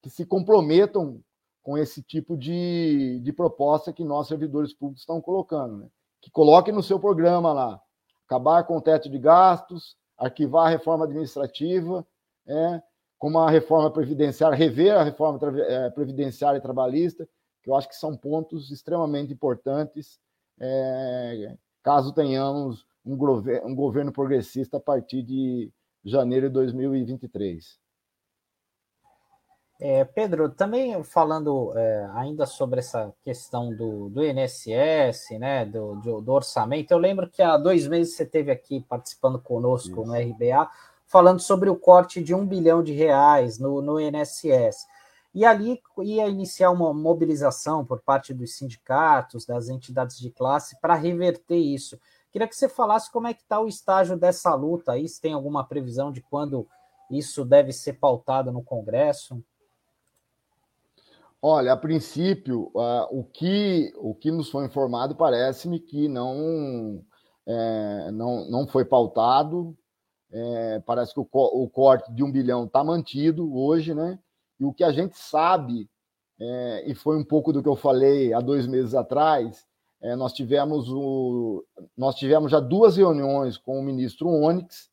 que 0.00 0.08
se 0.08 0.24
comprometam 0.24 1.20
com 1.62 1.76
esse 1.76 2.02
tipo 2.02 2.36
de, 2.36 3.20
de 3.22 3.32
proposta 3.32 3.92
que 3.92 4.04
nós, 4.04 4.28
servidores 4.28 4.72
públicos, 4.72 5.02
estão 5.02 5.20
colocando. 5.20 5.78
Né? 5.78 5.88
Que 6.20 6.30
coloquem 6.30 6.74
no 6.74 6.82
seu 6.82 6.98
programa 6.98 7.52
lá, 7.52 7.80
acabar 8.26 8.64
com 8.64 8.76
o 8.76 8.80
teto 8.80 9.08
de 9.08 9.18
gastos, 9.18 9.96
arquivar 10.16 10.66
a 10.66 10.70
reforma 10.70 11.04
administrativa, 11.04 12.06
é, 12.46 12.82
como 13.18 13.38
a 13.38 13.50
reforma 13.50 13.90
previdenciária, 13.90 14.56
rever 14.56 14.96
a 14.96 15.04
reforma 15.04 15.38
é, 15.62 15.90
previdenciária 15.90 16.58
e 16.58 16.62
trabalhista, 16.62 17.28
que 17.62 17.70
eu 17.70 17.74
acho 17.74 17.88
que 17.88 17.96
são 17.96 18.16
pontos 18.16 18.70
extremamente 18.70 19.32
importantes 19.32 20.20
é, 20.60 21.56
caso 21.82 22.12
tenhamos 22.12 22.86
um, 23.04 23.16
governo, 23.16 23.68
um 23.68 23.74
governo 23.74 24.12
progressista 24.12 24.76
a 24.76 24.80
partir 24.80 25.22
de 25.22 25.72
janeiro 26.04 26.48
de 26.48 26.54
2023. 26.54 27.80
É, 29.80 30.04
Pedro, 30.04 30.48
também 30.48 31.02
falando 31.02 31.76
é, 31.76 32.08
ainda 32.14 32.46
sobre 32.46 32.78
essa 32.78 33.12
questão 33.22 33.74
do, 33.74 34.08
do 34.10 34.24
INSS, 34.24 35.36
né, 35.40 35.64
do, 35.66 35.96
do, 35.96 36.20
do, 36.20 36.32
orçamento, 36.32 36.92
eu 36.92 36.98
lembro 36.98 37.28
que 37.28 37.42
há 37.42 37.56
dois 37.56 37.88
meses 37.88 38.14
você 38.14 38.22
esteve 38.22 38.52
aqui 38.52 38.80
participando 38.88 39.40
conosco 39.40 40.02
Isso. 40.02 40.04
no 40.04 40.14
RBA, 40.14 40.70
falando 41.04 41.40
sobre 41.40 41.68
o 41.68 41.74
corte 41.74 42.22
de 42.22 42.32
um 42.32 42.46
bilhão 42.46 42.80
de 42.80 42.92
reais 42.92 43.58
no, 43.58 43.82
no 43.82 44.00
INSS. 44.00 44.86
E 45.34 45.44
ali 45.44 45.80
ia 46.02 46.28
iniciar 46.28 46.70
uma 46.70 46.92
mobilização 46.92 47.84
por 47.84 48.00
parte 48.02 48.34
dos 48.34 48.56
sindicatos, 48.56 49.46
das 49.46 49.68
entidades 49.68 50.18
de 50.18 50.30
classe, 50.30 50.78
para 50.80 50.94
reverter 50.94 51.56
isso. 51.56 51.98
Queria 52.30 52.46
que 52.46 52.56
você 52.56 52.68
falasse 52.68 53.10
como 53.10 53.26
é 53.28 53.34
que 53.34 53.42
está 53.42 53.60
o 53.60 53.68
estágio 53.68 54.16
dessa 54.16 54.54
luta 54.54 54.92
aí, 54.92 55.08
se 55.08 55.20
tem 55.20 55.32
alguma 55.32 55.64
previsão 55.64 56.12
de 56.12 56.20
quando 56.20 56.66
isso 57.10 57.44
deve 57.44 57.72
ser 57.72 57.94
pautado 57.94 58.52
no 58.52 58.62
Congresso. 58.62 59.42
Olha, 61.40 61.72
a 61.72 61.76
princípio, 61.76 62.70
uh, 62.74 63.08
o, 63.10 63.24
que, 63.24 63.92
o 63.96 64.14
que 64.14 64.30
nos 64.30 64.48
foi 64.48 64.64
informado 64.64 65.16
parece-me 65.16 65.80
que 65.80 66.08
não, 66.08 67.04
é, 67.44 68.10
não, 68.12 68.48
não 68.48 68.66
foi 68.66 68.84
pautado. 68.84 69.76
É, 70.30 70.80
parece 70.86 71.12
que 71.12 71.20
o, 71.20 71.26
o 71.32 71.68
corte 71.68 72.12
de 72.12 72.22
um 72.22 72.30
bilhão 72.30 72.64
está 72.64 72.84
mantido 72.84 73.54
hoje, 73.54 73.92
né? 73.92 74.18
E 74.62 74.64
o 74.64 74.72
que 74.72 74.84
a 74.84 74.92
gente 74.92 75.18
sabe, 75.18 75.90
é, 76.38 76.88
e 76.88 76.94
foi 76.94 77.18
um 77.18 77.24
pouco 77.24 77.52
do 77.52 77.60
que 77.60 77.68
eu 77.68 77.74
falei 77.74 78.32
há 78.32 78.40
dois 78.40 78.64
meses 78.64 78.94
atrás, 78.94 79.66
é, 80.00 80.14
nós, 80.14 80.32
tivemos 80.32 80.88
o, 80.88 81.66
nós 81.96 82.14
tivemos 82.14 82.52
já 82.52 82.60
duas 82.60 82.96
reuniões 82.96 83.58
com 83.58 83.80
o 83.80 83.82
ministro 83.82 84.28
Onyx, 84.28 84.88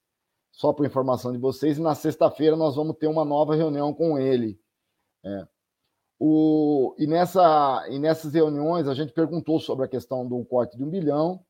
só 0.51 0.73
por 0.73 0.87
informação 0.87 1.31
de 1.31 1.37
vocês, 1.37 1.77
e 1.77 1.81
na 1.81 1.93
sexta-feira 1.93 2.55
nós 2.55 2.75
vamos 2.77 2.97
ter 2.97 3.05
uma 3.05 3.23
nova 3.23 3.55
reunião 3.55 3.93
com 3.93 4.17
ele. 4.17 4.59
É, 5.23 5.47
o, 6.17 6.95
e, 6.97 7.05
nessa, 7.05 7.85
e 7.91 7.99
nessas 7.99 8.33
reuniões 8.33 8.87
a 8.87 8.95
gente 8.95 9.13
perguntou 9.13 9.59
sobre 9.59 9.85
a 9.85 9.87
questão 9.87 10.27
do 10.27 10.43
corte 10.45 10.77
de 10.77 10.83
um 10.83 10.89
bilhão, 10.89 11.45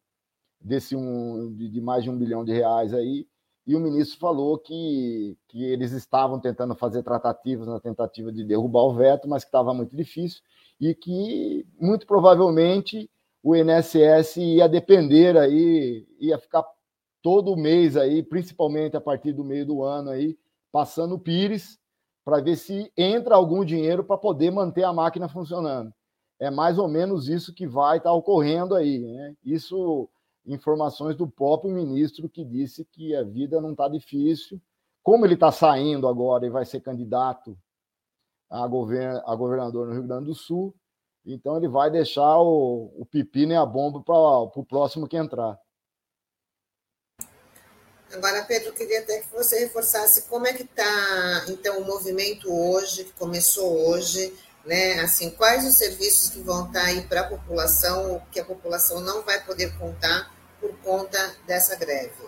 desse 0.60 0.94
um, 0.94 1.54
de, 1.56 1.70
de 1.70 1.80
mais 1.80 2.04
de 2.04 2.10
um 2.10 2.18
bilhão 2.18 2.44
de 2.44 2.52
reais 2.52 2.94
aí, 2.94 3.26
e 3.70 3.76
o 3.76 3.80
ministro 3.80 4.18
falou 4.18 4.58
que, 4.58 5.38
que 5.48 5.64
eles 5.64 5.92
estavam 5.92 6.40
tentando 6.40 6.74
fazer 6.74 7.04
tratativas 7.04 7.68
na 7.68 7.80
tentativa 7.80 8.32
de 8.32 8.44
derrubar 8.44 8.82
o 8.82 8.96
veto, 8.96 9.30
mas 9.30 9.44
que 9.44 9.50
estava 9.50 9.76
muito 9.76 9.96
difícil, 9.96 10.42
e 10.82 10.96
que 10.96 11.68
muito 11.80 12.08
provavelmente 12.08 13.08
o 13.44 13.56
INSS 13.56 14.38
ia 14.38 14.68
depender 14.68 15.38
aí, 15.38 16.04
ia 16.20 16.40
ficar 16.40 16.66
todo 17.22 17.56
mês 17.56 17.96
aí, 17.96 18.24
principalmente 18.24 18.98
a 18.98 19.02
partir 19.02 19.34
do 19.34 19.44
meio 19.44 19.68
do 19.68 19.84
ano 19.84 20.10
aí, 20.10 20.36
passando 20.72 21.14
o 21.14 21.20
Pires, 21.20 21.78
para 22.26 22.42
ver 22.42 22.56
se 22.56 22.92
entra 22.98 23.36
algum 23.36 23.64
dinheiro 23.64 24.04
para 24.04 24.18
poder 24.18 24.50
manter 24.50 24.84
a 24.84 24.92
máquina 24.92 25.30
funcionando. 25.30 25.94
É 26.40 26.50
mais 26.50 26.80
ou 26.80 26.88
menos 26.88 27.30
isso 27.30 27.54
que 27.54 27.68
vai 27.68 27.98
estar 27.98 28.10
tá 28.10 28.16
ocorrendo 28.16 28.74
aí. 28.74 28.98
Né? 28.98 29.36
Isso, 29.46 30.10
informações 30.54 31.16
do 31.16 31.28
próprio 31.28 31.72
ministro 31.72 32.28
que 32.28 32.44
disse 32.44 32.84
que 32.86 33.16
a 33.16 33.24
vida 33.24 33.62
não 33.62 33.72
está 33.72 33.88
difícil. 33.88 34.60
Como 35.04 35.26
ele 35.26 35.36
está 35.36 35.52
saindo 35.52 36.08
agora 36.08 36.46
e 36.46 36.50
vai 36.50 36.66
ser 36.66 36.82
candidato 36.82 37.58
a, 38.50 38.68
govern 38.68 39.22
a 39.26 39.36
governador 39.36 39.88
no 39.88 39.94
Rio 39.94 40.04
Grande 40.04 40.26
do 40.26 40.36
Sul, 40.36 40.76
então 41.26 41.58
ele 41.58 41.68
vai 41.68 41.92
deixar 41.92 42.38
o, 42.40 42.92
o 42.98 43.06
pepino 43.06 43.54
e 43.54 43.56
a 43.56 43.66
bomba 43.66 44.02
para 44.02 44.16
o 44.16 44.66
próximo 44.66 45.08
que 45.08 45.18
entrar. 45.18 45.58
Agora, 48.12 48.44
Pedro, 48.44 48.74
queria 48.74 49.02
até 49.02 49.20
que 49.20 49.32
você 49.32 49.60
reforçasse 49.60 50.24
como 50.24 50.48
é 50.48 50.54
que 50.54 50.64
está, 50.64 51.46
então, 51.48 51.80
o 51.80 51.86
movimento 51.86 52.52
hoje, 52.52 53.04
que 53.04 53.12
começou 53.12 53.88
hoje, 53.88 54.34
né? 54.66 55.00
Assim, 55.02 55.30
quais 55.30 55.64
os 55.64 55.76
serviços 55.76 56.32
que 56.32 56.40
vão 56.40 56.66
estar 56.66 56.82
tá 56.82 56.86
aí 56.88 57.02
para 57.04 57.22
a 57.22 57.28
população, 57.28 58.20
que 58.32 58.40
a 58.40 58.46
população 58.46 59.00
não 59.00 59.22
vai 59.22 59.44
poder 59.46 59.78
contar 59.78 60.39
por 60.60 60.76
conta 60.80 61.18
dessa 61.46 61.76
greve? 61.76 62.28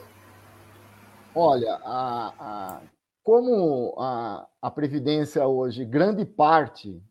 Olha, 1.34 1.76
a, 1.84 2.34
a, 2.40 2.82
como 3.24 3.96
a, 3.98 4.48
a 4.62 4.72
Previdência 4.72 5.46
hoje, 5.48 5.86
grande 5.86 6.26
parte 6.26 7.02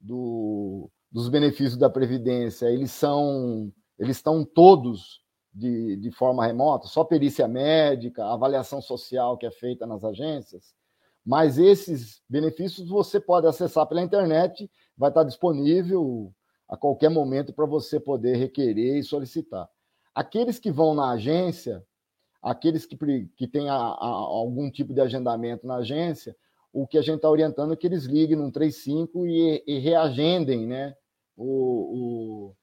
do, 0.00 0.90
dos 1.10 1.28
benefícios 1.28 1.76
da 1.76 1.90
Previdência, 1.90 2.66
eles 2.66 2.90
são, 2.90 3.72
eles 3.98 4.16
estão 4.16 4.44
todos 4.44 5.20
de, 5.52 5.96
de 5.96 6.10
forma 6.10 6.46
remota, 6.46 6.86
só 6.86 7.04
perícia 7.04 7.46
médica, 7.48 8.24
avaliação 8.24 8.80
social 8.80 9.36
que 9.36 9.46
é 9.46 9.50
feita 9.50 9.86
nas 9.86 10.04
agências, 10.04 10.74
mas 11.24 11.58
esses 11.58 12.22
benefícios 12.28 12.88
você 12.88 13.20
pode 13.20 13.46
acessar 13.46 13.86
pela 13.86 14.02
internet 14.02 14.70
vai 14.96 15.10
estar 15.10 15.24
disponível 15.24 16.32
a 16.68 16.76
qualquer 16.76 17.10
momento 17.10 17.52
para 17.52 17.66
você 17.66 17.98
poder 17.98 18.36
requerer 18.36 18.98
e 18.98 19.02
solicitar. 19.02 19.68
Aqueles 20.14 20.58
que 20.58 20.70
vão 20.70 20.94
na 20.94 21.10
agência, 21.12 21.84
aqueles 22.42 22.86
que, 22.86 22.96
que 23.36 23.46
têm 23.46 23.68
a, 23.68 23.74
a, 23.74 24.06
algum 24.06 24.70
tipo 24.70 24.92
de 24.92 25.00
agendamento 25.00 25.66
na 25.66 25.76
agência, 25.76 26.36
o 26.72 26.86
que 26.86 26.98
a 26.98 27.02
gente 27.02 27.16
está 27.16 27.28
orientando 27.28 27.72
é 27.72 27.76
que 27.76 27.86
eles 27.86 28.04
liguem 28.04 28.36
no 28.36 28.50
35 28.50 29.26
e, 29.26 29.62
e 29.66 29.78
reagendem 29.78 30.66
né, 30.66 30.94
o, 31.36 32.52
o, 32.52 32.56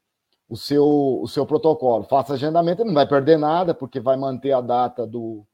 o, 0.50 0.56
seu, 0.56 0.86
o 1.22 1.28
seu 1.28 1.46
protocolo. 1.46 2.04
Faça 2.04 2.34
agendamento, 2.34 2.86
não 2.86 2.94
vai 2.94 3.08
perder 3.08 3.38
nada, 3.38 3.74
porque 3.74 4.00
vai 4.00 4.16
manter 4.16 4.54
a 4.54 4.62
data 4.62 5.06
do, 5.06 5.46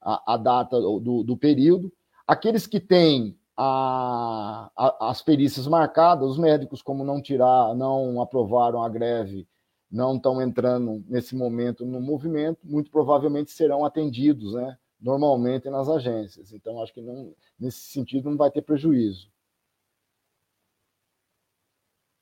a, 0.00 0.34
a 0.34 0.36
data 0.36 0.78
do, 0.80 1.22
do 1.22 1.36
período. 1.36 1.92
Aqueles 2.26 2.66
que 2.66 2.80
têm 2.80 3.38
a, 3.56 4.70
a, 4.76 5.10
as 5.10 5.22
perícias 5.22 5.66
marcadas, 5.66 6.28
os 6.28 6.38
médicos, 6.38 6.82
como 6.82 7.04
não 7.04 7.22
tirar, 7.22 7.74
não 7.74 8.20
aprovaram 8.20 8.82
a 8.82 8.88
greve, 8.88 9.46
não 9.94 10.16
estão 10.16 10.42
entrando 10.42 11.04
nesse 11.06 11.36
momento 11.36 11.86
no 11.86 12.00
movimento, 12.00 12.58
muito 12.64 12.90
provavelmente 12.90 13.52
serão 13.52 13.84
atendidos, 13.84 14.52
né? 14.54 14.76
Normalmente 15.00 15.70
nas 15.70 15.88
agências. 15.88 16.52
Então, 16.52 16.82
acho 16.82 16.92
que 16.92 17.00
não, 17.00 17.32
nesse 17.58 17.78
sentido 17.78 18.28
não 18.28 18.36
vai 18.36 18.50
ter 18.50 18.62
prejuízo. 18.62 19.30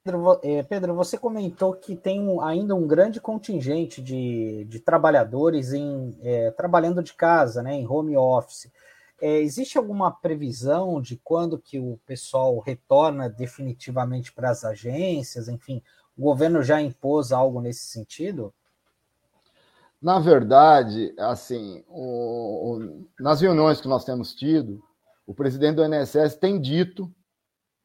Pedro, 0.05 0.41
é, 0.43 0.63
Pedro, 0.65 0.95
você 0.95 1.17
comentou 1.17 1.73
que 1.75 1.97
tem 1.97 2.21
ainda 2.43 2.75
um 2.75 2.87
grande 2.87 3.21
contingente 3.21 4.03
de, 4.03 4.65
de 4.65 4.79
trabalhadores 4.81 5.73
em, 5.73 6.15
é, 6.21 6.51
trabalhando 6.51 7.03
de 7.03 7.15
casa, 7.15 7.63
né, 7.63 7.75
em 7.75 7.89
home 7.89 8.17
office. 8.17 8.71
É, 9.19 9.39
existe 9.39 9.79
alguma 9.79 10.11
previsão 10.11 11.01
de 11.01 11.17
quando 11.25 11.57
que 11.57 11.79
o 11.79 11.99
pessoal 12.05 12.59
retorna 12.59 13.31
definitivamente 13.31 14.31
para 14.33 14.51
as 14.51 14.65
agências? 14.65 15.49
Enfim, 15.49 15.81
o 16.17 16.23
governo 16.23 16.63
já 16.63 16.81
impôs 16.81 17.33
algo 17.33 17.61
nesse 17.61 17.85
sentido? 17.85 18.53
Na 20.01 20.19
verdade, 20.19 21.15
assim, 21.17 21.85
o, 21.89 22.77
o, 22.77 23.07
nas 23.21 23.41
reuniões 23.41 23.81
que 23.81 23.87
nós 23.87 24.05
temos 24.05 24.35
tido, 24.35 24.83
o 25.27 25.33
presidente 25.33 25.77
do 25.77 25.85
INSS 25.85 26.35
tem 26.35 26.61
dito 26.61 27.13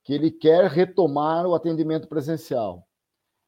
que 0.04 0.14
ele 0.14 0.32
quer 0.32 0.70
retomar 0.70 1.46
o 1.46 1.54
atendimento 1.54 2.08
presencial. 2.08 2.88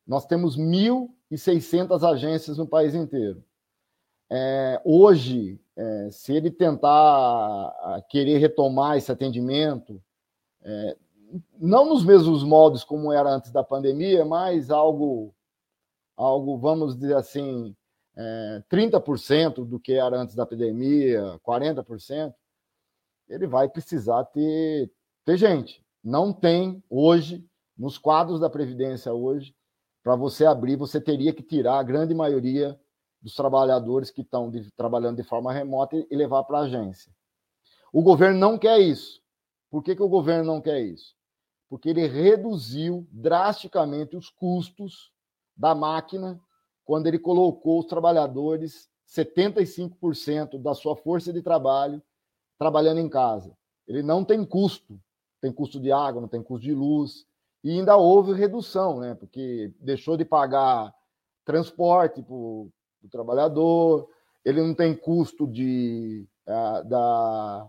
Nós 0.05 0.25
temos 0.25 0.57
1.600 0.57 2.07
agências 2.07 2.57
no 2.57 2.67
país 2.67 2.93
inteiro. 2.93 3.43
É, 4.29 4.79
hoje, 4.85 5.59
é, 5.75 6.09
se 6.11 6.33
ele 6.33 6.51
tentar 6.51 8.03
querer 8.09 8.37
retomar 8.37 8.97
esse 8.97 9.11
atendimento, 9.11 10.01
é, 10.61 10.97
não 11.59 11.85
nos 11.85 12.03
mesmos 12.03 12.43
modos 12.43 12.83
como 12.83 13.11
era 13.11 13.29
antes 13.29 13.51
da 13.51 13.63
pandemia, 13.63 14.25
mas 14.25 14.69
algo, 14.69 15.33
algo 16.15 16.57
vamos 16.57 16.97
dizer 16.97 17.15
assim, 17.15 17.75
é, 18.15 18.63
30% 18.71 19.65
do 19.65 19.79
que 19.79 19.93
era 19.93 20.19
antes 20.19 20.35
da 20.35 20.45
pandemia, 20.45 21.39
40%, 21.45 22.33
ele 23.27 23.47
vai 23.47 23.69
precisar 23.69 24.25
ter, 24.25 24.91
ter 25.23 25.37
gente. 25.37 25.83
Não 26.03 26.33
tem 26.33 26.83
hoje, 26.89 27.45
nos 27.77 27.97
quadros 27.97 28.39
da 28.39 28.49
Previdência 28.49 29.13
hoje, 29.13 29.55
para 30.03 30.15
você 30.15 30.45
abrir, 30.45 30.75
você 30.75 30.99
teria 30.99 31.33
que 31.33 31.43
tirar 31.43 31.79
a 31.79 31.83
grande 31.83 32.13
maioria 32.15 32.79
dos 33.21 33.35
trabalhadores 33.35 34.09
que 34.09 34.21
estão 34.21 34.51
trabalhando 34.75 35.17
de 35.17 35.23
forma 35.23 35.51
remota 35.51 35.95
e, 35.95 36.07
e 36.09 36.15
levar 36.15 36.43
para 36.43 36.59
a 36.59 36.61
agência. 36.63 37.13
O 37.91 38.01
governo 38.01 38.39
não 38.39 38.57
quer 38.57 38.79
isso. 38.79 39.21
Por 39.69 39.83
que, 39.83 39.95
que 39.95 40.01
o 40.01 40.09
governo 40.09 40.45
não 40.45 40.61
quer 40.61 40.81
isso? 40.81 41.15
Porque 41.69 41.89
ele 41.89 42.07
reduziu 42.07 43.07
drasticamente 43.11 44.17
os 44.17 44.29
custos 44.29 45.11
da 45.55 45.75
máquina 45.75 46.39
quando 46.83 47.07
ele 47.07 47.19
colocou 47.19 47.79
os 47.79 47.85
trabalhadores 47.85 48.89
75% 49.07 50.61
da 50.61 50.73
sua 50.73 50.95
força 50.95 51.31
de 51.31 51.41
trabalho 51.41 52.01
trabalhando 52.57 52.99
em 52.99 53.09
casa. 53.09 53.55
Ele 53.87 54.03
não 54.03 54.23
tem 54.23 54.43
custo, 54.45 54.99
tem 55.41 55.51
custo 55.51 55.79
de 55.79 55.91
água, 55.91 56.21
não 56.21 56.27
tem 56.27 56.43
custo 56.43 56.65
de 56.65 56.73
luz, 56.73 57.25
e 57.63 57.71
ainda 57.71 57.97
houve 57.97 58.33
redução, 58.33 58.99
né? 58.99 59.15
Porque 59.15 59.73
deixou 59.79 60.15
de 60.15 60.23
pagar 60.23 60.93
transporte 61.43 62.21
para 62.21 62.35
do 62.35 63.09
trabalhador, 63.09 64.09
ele 64.43 64.61
não 64.61 64.73
tem 64.73 64.95
custo 64.95 65.47
de, 65.47 66.27
uh, 66.47 66.87
da, 66.87 67.67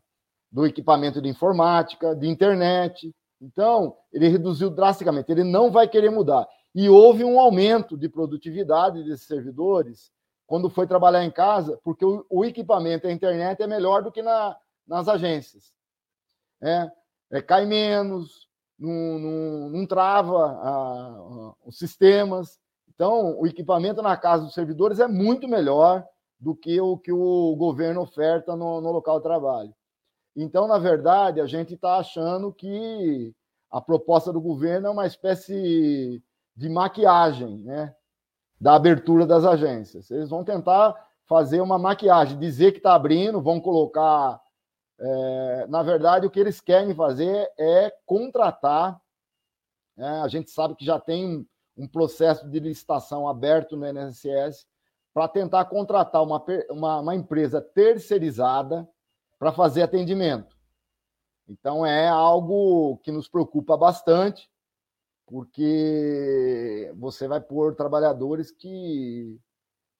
do 0.50 0.66
equipamento 0.66 1.20
de 1.20 1.28
informática, 1.28 2.14
de 2.14 2.28
internet. 2.28 3.14
Então, 3.40 3.96
ele 4.12 4.29
reduziu 4.29 4.70
drasticamente, 4.70 5.33
ele 5.33 5.44
não 5.44 5.70
vai 5.70 5.88
querer 5.88 6.11
mudar. 6.11 6.46
E 6.74 6.88
houve 6.88 7.24
um 7.24 7.40
aumento 7.40 7.96
de 7.96 8.09
produtividade 8.09 9.03
desses 9.03 9.26
servidores 9.26 10.12
quando 10.46 10.68
foi 10.68 10.87
trabalhar 10.87 11.24
em 11.24 11.31
casa, 11.31 11.81
porque 11.83 12.05
o, 12.05 12.26
o 12.29 12.44
equipamento, 12.44 13.07
a 13.07 13.12
internet 13.12 13.62
é 13.62 13.66
melhor 13.66 14.03
do 14.03 14.12
que 14.12 14.20
na, 14.20 14.57
nas 14.87 15.09
agências. 15.09 15.72
É, 16.61 16.90
é, 17.31 17.40
cai 17.40 17.64
menos, 17.64 18.48
não, 18.79 19.18
não, 19.18 19.68
não 19.70 19.87
trava 19.87 20.46
a, 20.46 20.68
a, 20.68 21.55
os 21.64 21.79
sistemas. 21.79 22.59
Então, 22.92 23.38
o 23.38 23.46
equipamento 23.46 24.03
na 24.03 24.16
casa 24.16 24.44
dos 24.44 24.55
servidores 24.55 24.98
é 24.98 25.07
muito 25.07 25.46
melhor 25.46 26.05
do 26.38 26.55
que 26.55 26.81
o 26.81 26.98
que 26.98 27.12
o 27.12 27.55
governo 27.57 28.00
oferta 28.00 28.57
no, 28.57 28.81
no 28.81 28.90
local 28.90 29.18
de 29.18 29.22
trabalho. 29.22 29.74
Então, 30.42 30.66
na 30.66 30.79
verdade, 30.79 31.38
a 31.38 31.46
gente 31.46 31.74
está 31.74 31.98
achando 31.98 32.50
que 32.50 33.35
a 33.70 33.79
proposta 33.79 34.33
do 34.33 34.40
governo 34.40 34.87
é 34.87 34.90
uma 34.90 35.07
espécie 35.07 36.22
de 36.57 36.68
maquiagem 36.70 37.59
né, 37.59 37.94
da 38.59 38.74
abertura 38.74 39.26
das 39.26 39.44
agências. 39.44 40.11
Eles 40.11 40.31
vão 40.31 40.42
tentar 40.42 40.94
fazer 41.26 41.61
uma 41.61 41.79
maquiagem, 41.79 42.38
dizer 42.38 42.72
que 42.72 42.79
está 42.79 42.94
abrindo, 42.94 43.42
vão 43.42 43.61
colocar. 43.61 44.40
É, 44.98 45.66
na 45.68 45.83
verdade, 45.83 46.26
o 46.26 46.31
que 46.31 46.40
eles 46.40 46.59
querem 46.59 46.94
fazer 46.94 47.46
é 47.59 47.92
contratar. 48.07 48.98
Né, 49.94 50.22
a 50.22 50.29
gente 50.29 50.50
sabe 50.50 50.74
que 50.74 50.87
já 50.87 50.98
tem 50.98 51.46
um 51.76 51.87
processo 51.87 52.48
de 52.48 52.59
licitação 52.59 53.29
aberto 53.29 53.76
no 53.76 53.87
INSS 53.87 54.66
para 55.12 55.29
tentar 55.29 55.66
contratar 55.66 56.22
uma, 56.22 56.42
uma, 56.70 57.00
uma 57.00 57.14
empresa 57.14 57.61
terceirizada 57.61 58.88
para 59.40 59.53
fazer 59.53 59.81
atendimento. 59.81 60.55
Então, 61.48 61.85
é 61.85 62.07
algo 62.07 62.98
que 62.98 63.11
nos 63.11 63.26
preocupa 63.26 63.74
bastante, 63.74 64.50
porque 65.26 66.92
você 66.96 67.26
vai 67.26 67.40
pôr 67.40 67.74
trabalhadores 67.74 68.50
que 68.50 69.40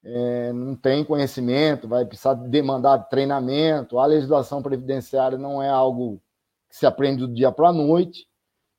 é, 0.03 0.53
não 0.53 0.75
têm 0.75 1.03
conhecimento, 1.03 1.87
vai 1.87 2.05
precisar 2.05 2.35
demandar 2.35 3.09
treinamento. 3.09 3.97
A 3.97 4.05
legislação 4.05 4.61
previdenciária 4.61 5.39
não 5.39 5.61
é 5.61 5.69
algo 5.69 6.21
que 6.69 6.77
se 6.77 6.85
aprende 6.85 7.25
do 7.25 7.33
dia 7.33 7.51
para 7.51 7.69
a 7.69 7.73
noite 7.73 8.27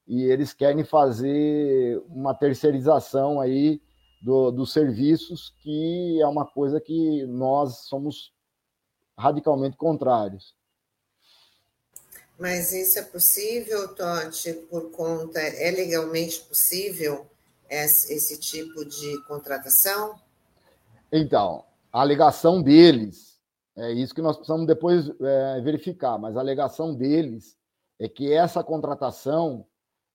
e 0.07 0.23
eles 0.23 0.53
querem 0.53 0.85
fazer 0.85 2.01
uma 2.07 2.35
terceirização 2.35 3.41
aí 3.41 3.83
do, 4.23 4.53
dos 4.53 4.73
serviços, 4.73 5.51
que 5.61 6.21
é 6.23 6.27
uma 6.27 6.47
coisa 6.47 6.81
que 6.81 7.27
nós 7.27 7.89
somos 7.89 8.33
radicalmente 9.23 9.77
contrários. 9.77 10.55
Mas 12.39 12.73
isso 12.73 12.99
é 12.99 13.03
possível, 13.03 13.95
Totti, 13.95 14.53
por 14.69 14.91
conta, 14.91 15.39
é 15.39 15.71
legalmente 15.71 16.41
possível 16.41 17.27
esse, 17.71 18.39
tipo 18.41 18.85
de 18.85 19.23
contratação? 19.29 20.17
Então, 21.13 21.65
a 21.93 22.01
alegação 22.01 22.61
deles, 22.61 23.39
é 23.77 23.93
isso 23.93 24.15
que 24.15 24.21
nós 24.21 24.37
precisamos 24.37 24.67
depois 24.67 25.09
é, 25.21 25.61
verificar, 25.61 26.19
mas 26.19 26.37
a 26.37 26.41
alegação 26.41 26.93
deles 26.93 27.57
é 27.99 28.09
que 28.09 28.33
essa 28.33 28.65
contratação 28.65 29.65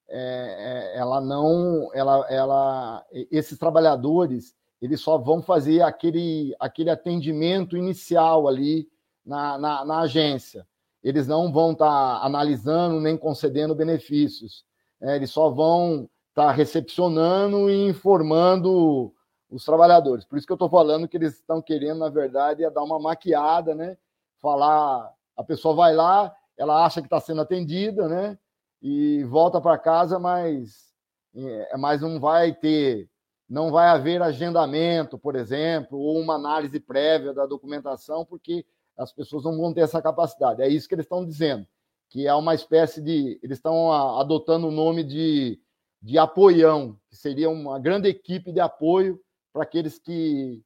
é, 0.10 0.94
é, 0.96 1.00
ela 1.00 1.22
não, 1.22 1.90
ela, 1.94 2.28
ela, 2.30 3.06
esses 3.32 3.58
trabalhadores, 3.58 4.54
eles 4.82 5.00
só 5.00 5.18
vão 5.18 5.42
fazer 5.42 5.82
aquele, 5.82 6.54
aquele 6.60 6.90
atendimento 6.90 7.78
inicial 7.78 8.48
ali 8.48 8.88
na, 9.28 9.58
na, 9.58 9.86
na 9.86 10.00
agência. 10.00 10.68
Eles 11.04 11.28
não 11.28 11.52
vão 11.52 11.74
estar 11.74 11.86
tá 11.86 12.26
analisando 12.26 13.00
nem 13.00 13.18
concedendo 13.18 13.76
benefícios. 13.76 14.66
É, 15.02 15.16
eles 15.16 15.30
só 15.30 15.50
vão 15.50 16.10
estar 16.30 16.48
tá 16.48 16.52
recepcionando 16.52 17.70
e 17.70 17.88
informando 17.88 19.14
os 19.50 19.64
trabalhadores. 19.64 20.26
Por 20.26 20.38
isso 20.38 20.48
que 20.48 20.52
eu 20.52 20.56
estou 20.56 20.70
falando 20.70 21.08
que 21.08 21.18
eles 21.18 21.36
estão 21.36 21.62
querendo, 21.62 22.00
na 22.00 22.10
verdade, 22.10 22.64
é 22.64 22.70
dar 22.70 22.84
uma 22.84 23.00
maquiada, 23.00 23.76
né? 23.76 23.98
Falar, 24.40 25.14
a 25.36 25.44
pessoa 25.44 25.76
vai 25.76 25.94
lá, 25.94 26.36
ela 26.58 26.86
acha 26.86 27.02
que 27.02 27.08
está 27.08 27.20
sendo 27.20 27.42
atendida, 27.42 28.08
né? 28.08 28.38
e 28.82 29.24
volta 29.26 29.60
para 29.60 29.78
casa, 29.78 30.20
mas, 30.20 30.94
é, 31.36 31.78
mas 31.78 32.02
não 32.02 32.20
vai 32.20 32.54
ter, 32.54 33.10
não 33.50 33.72
vai 33.72 33.88
haver 33.90 34.22
agendamento, 34.22 35.18
por 35.18 35.36
exemplo, 35.36 35.98
ou 35.98 36.20
uma 36.20 36.36
análise 36.36 36.80
prévia 36.80 37.34
da 37.34 37.46
documentação, 37.46 38.26
porque 38.26 38.66
as 38.98 39.12
pessoas 39.14 39.44
não 39.44 39.58
vão 39.58 39.74
ter 39.74 39.82
essa 39.82 40.02
capacidade. 40.02 40.62
É 40.62 40.68
isso 40.68 40.88
que 40.88 40.96
eles 40.96 41.06
estão 41.06 41.26
dizendo, 41.26 41.66
que 42.10 42.26
é 42.28 42.34
uma 42.34 42.56
espécie 42.56 43.02
de. 43.02 43.40
Eles 43.44 43.58
estão 43.58 43.92
adotando 43.92 44.68
o 44.68 44.72
nome 44.72 45.04
de 45.04 45.60
de 46.02 46.18
apoião, 46.18 46.98
que 47.10 47.16
seria 47.16 47.50
uma 47.50 47.80
grande 47.80 48.08
equipe 48.08 48.52
de 48.52 48.60
apoio 48.60 49.20
para 49.52 49.64
aqueles 49.64 49.98
que, 49.98 50.64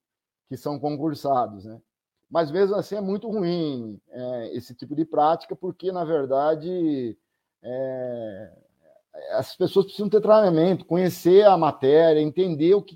que 0.48 0.58
são 0.58 0.80
concursados. 0.80 1.66
Né? 1.66 1.82
Mas 2.30 2.52
mesmo 2.52 2.76
assim 2.76 2.96
é 2.96 3.02
muito 3.02 3.30
ruim 3.30 4.00
é, 4.10 4.56
esse 4.56 4.76
tipo 4.76 4.96
de 4.96 5.06
prática, 5.06 5.56
porque, 5.56 5.92
na 5.92 6.04
verdade, 6.04 7.18
é, 7.64 8.52
as 9.32 9.56
pessoas 9.56 9.86
precisam 9.86 10.10
ter 10.10 10.22
treinamento, 10.22 10.86
conhecer 10.86 11.46
a 11.46 11.58
matéria, 11.58 12.20
entender 12.20 12.74
o 12.76 12.82
que, 12.82 12.96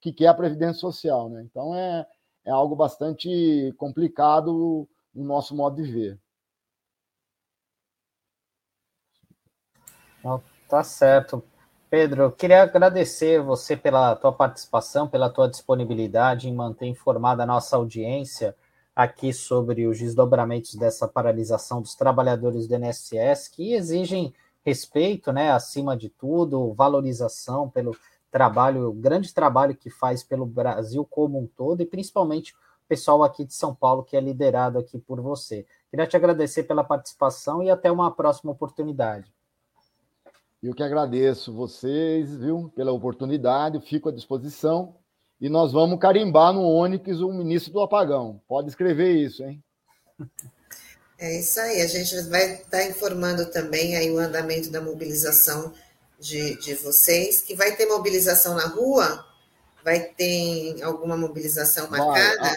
que, 0.00 0.12
que 0.12 0.24
é 0.24 0.28
a 0.28 0.34
Previdência 0.34 0.80
Social. 0.80 1.28
Né? 1.28 1.42
Então, 1.42 1.74
é, 1.74 2.06
é 2.50 2.52
algo 2.52 2.74
bastante 2.74 3.72
complicado 3.76 4.88
no 5.14 5.24
nosso 5.24 5.54
modo 5.54 5.82
de 5.82 5.90
ver. 5.90 6.20
Tá 10.68 10.84
certo. 10.84 11.42
Pedro, 11.88 12.30
queria 12.30 12.62
agradecer 12.62 13.42
você 13.42 13.76
pela 13.76 14.14
tua 14.14 14.32
participação, 14.32 15.08
pela 15.08 15.30
tua 15.30 15.48
disponibilidade 15.48 16.48
em 16.48 16.54
manter 16.54 16.86
informada 16.86 17.42
a 17.42 17.46
nossa 17.46 17.76
audiência 17.76 18.54
aqui 18.94 19.32
sobre 19.32 19.86
os 19.86 19.98
desdobramentos 19.98 20.74
dessa 20.74 21.08
paralisação 21.08 21.80
dos 21.80 21.94
trabalhadores 21.94 22.68
do 22.68 22.74
INSS, 22.76 23.48
que 23.48 23.74
exigem 23.74 24.34
respeito, 24.64 25.32
né, 25.32 25.50
acima 25.50 25.96
de 25.96 26.08
tudo, 26.08 26.72
valorização 26.74 27.68
pelo 27.68 27.96
trabalho, 28.30 28.88
o 28.88 28.92
grande 28.92 29.32
trabalho 29.34 29.74
que 29.74 29.90
faz 29.90 30.22
pelo 30.22 30.46
Brasil 30.46 31.04
como 31.04 31.38
um 31.38 31.46
todo 31.46 31.82
e 31.82 31.86
principalmente 31.86 32.52
o 32.52 32.88
pessoal 32.88 33.22
aqui 33.22 33.44
de 33.44 33.54
São 33.54 33.74
Paulo 33.74 34.02
que 34.02 34.16
é 34.16 34.20
liderado 34.20 34.78
aqui 34.78 34.98
por 34.98 35.20
você. 35.20 35.66
Queria 35.90 36.06
te 36.06 36.16
agradecer 36.16 36.64
pela 36.64 36.84
participação 36.84 37.62
e 37.62 37.70
até 37.70 37.90
uma 37.90 38.10
próxima 38.10 38.52
oportunidade. 38.52 39.32
Eu 40.62 40.74
que 40.74 40.82
agradeço 40.82 41.54
vocês, 41.54 42.36
viu, 42.36 42.70
pela 42.76 42.92
oportunidade, 42.92 43.80
fico 43.80 44.08
à 44.08 44.12
disposição 44.12 44.94
e 45.40 45.48
nós 45.48 45.72
vamos 45.72 45.98
carimbar 45.98 46.52
no 46.52 46.62
Onix 46.62 47.20
o 47.20 47.32
ministro 47.32 47.72
do 47.72 47.80
apagão. 47.80 48.40
Pode 48.46 48.68
escrever 48.68 49.12
isso, 49.12 49.42
hein? 49.42 49.62
É 51.18 51.38
isso 51.38 51.58
aí, 51.60 51.82
a 51.82 51.86
gente 51.86 52.18
vai 52.28 52.54
estar 52.54 52.84
informando 52.84 53.44
também 53.50 53.96
aí 53.96 54.10
o 54.10 54.18
andamento 54.18 54.70
da 54.70 54.80
mobilização 54.80 55.72
de, 56.20 56.58
de 56.60 56.74
vocês, 56.74 57.42
que 57.42 57.54
vai 57.54 57.74
ter 57.74 57.86
mobilização 57.86 58.54
na 58.54 58.66
rua? 58.66 59.24
Vai 59.82 60.00
ter 60.00 60.82
alguma 60.82 61.16
mobilização 61.16 61.90
marcada? 61.90 62.38
Vai, 62.38 62.56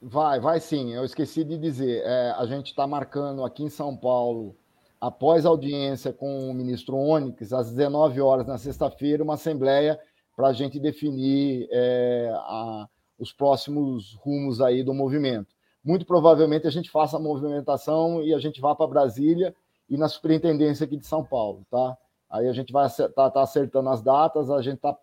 vai, 0.00 0.40
vai 0.40 0.60
sim. 0.60 0.94
Eu 0.94 1.04
esqueci 1.04 1.42
de 1.42 1.58
dizer. 1.58 2.02
É, 2.04 2.34
a 2.38 2.46
gente 2.46 2.68
está 2.68 2.86
marcando 2.86 3.44
aqui 3.44 3.64
em 3.64 3.68
São 3.68 3.96
Paulo, 3.96 4.56
após 5.00 5.44
a 5.44 5.48
audiência 5.48 6.12
com 6.12 6.48
o 6.48 6.54
ministro 6.54 6.96
Onyx, 6.96 7.52
às 7.52 7.70
19 7.70 8.20
horas 8.20 8.46
na 8.46 8.56
sexta-feira, 8.56 9.24
uma 9.24 9.34
assembleia 9.34 9.98
para 10.36 10.48
a 10.48 10.52
gente 10.52 10.78
definir 10.78 11.68
é, 11.70 12.32
a, 12.34 12.88
os 13.18 13.32
próximos 13.32 14.14
rumos 14.14 14.60
aí 14.60 14.84
do 14.84 14.94
movimento. 14.94 15.48
Muito 15.84 16.06
provavelmente 16.06 16.68
a 16.68 16.70
gente 16.70 16.88
faça 16.88 17.16
a 17.16 17.20
movimentação 17.20 18.22
e 18.22 18.32
a 18.32 18.38
gente 18.38 18.60
vá 18.60 18.74
para 18.74 18.86
Brasília 18.86 19.52
e 19.90 19.96
na 19.96 20.08
superintendência 20.08 20.84
aqui 20.84 20.96
de 20.96 21.06
São 21.06 21.24
Paulo, 21.24 21.66
tá? 21.68 21.96
Aí 22.32 22.48
a 22.48 22.52
gente 22.54 22.72
vai 22.72 22.86
estar 22.86 23.10
tá, 23.10 23.30
tá 23.30 23.42
acertando 23.42 23.90
as 23.90 24.00
datas, 24.00 24.50
a 24.50 24.62
gente 24.62 24.76
está, 24.76 24.96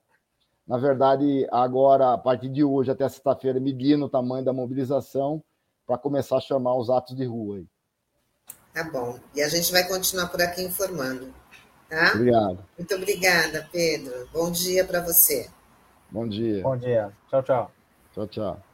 na 0.68 0.80
verdade, 0.80 1.48
agora, 1.52 2.13
a 2.13 2.18
partir 2.18 2.50
de 2.50 2.63
hoje 2.63 2.89
até 2.89 3.08
sexta-feira, 3.08 3.60
medindo 3.60 4.06
o 4.06 4.10
tamanho 4.10 4.44
da 4.44 4.52
mobilização 4.52 5.44
para 5.86 5.96
começar 5.96 6.38
a 6.38 6.42
chamar 6.42 6.76
os 6.76 6.89
atos 6.89 7.15
de 7.15 7.26
rua 7.26 7.58
aí. 7.58 7.68
Tá 8.74 8.84
bom. 8.84 9.20
E 9.36 9.44
a 9.44 9.48
gente 9.48 9.72
vai 9.72 9.88
continuar 9.88 10.28
por 10.30 10.42
aqui 10.42 10.63
informando. 10.63 11.32
Tá? 11.88 12.13
Obrigado. 12.15 12.65
Muito 12.78 12.96
obrigada, 12.96 13.68
Pedro. 13.72 14.28
Bom 14.34 14.52
dia 14.52 14.84
para 14.84 15.02
você. 15.02 15.50
Bom 16.10 16.28
dia. 16.28 16.63
Bom 16.63 16.78
dia. 16.78 17.12
Tchau, 17.30 17.44
tchau. 17.44 17.72
Tchau, 18.13 18.28
tchau. 18.28 18.68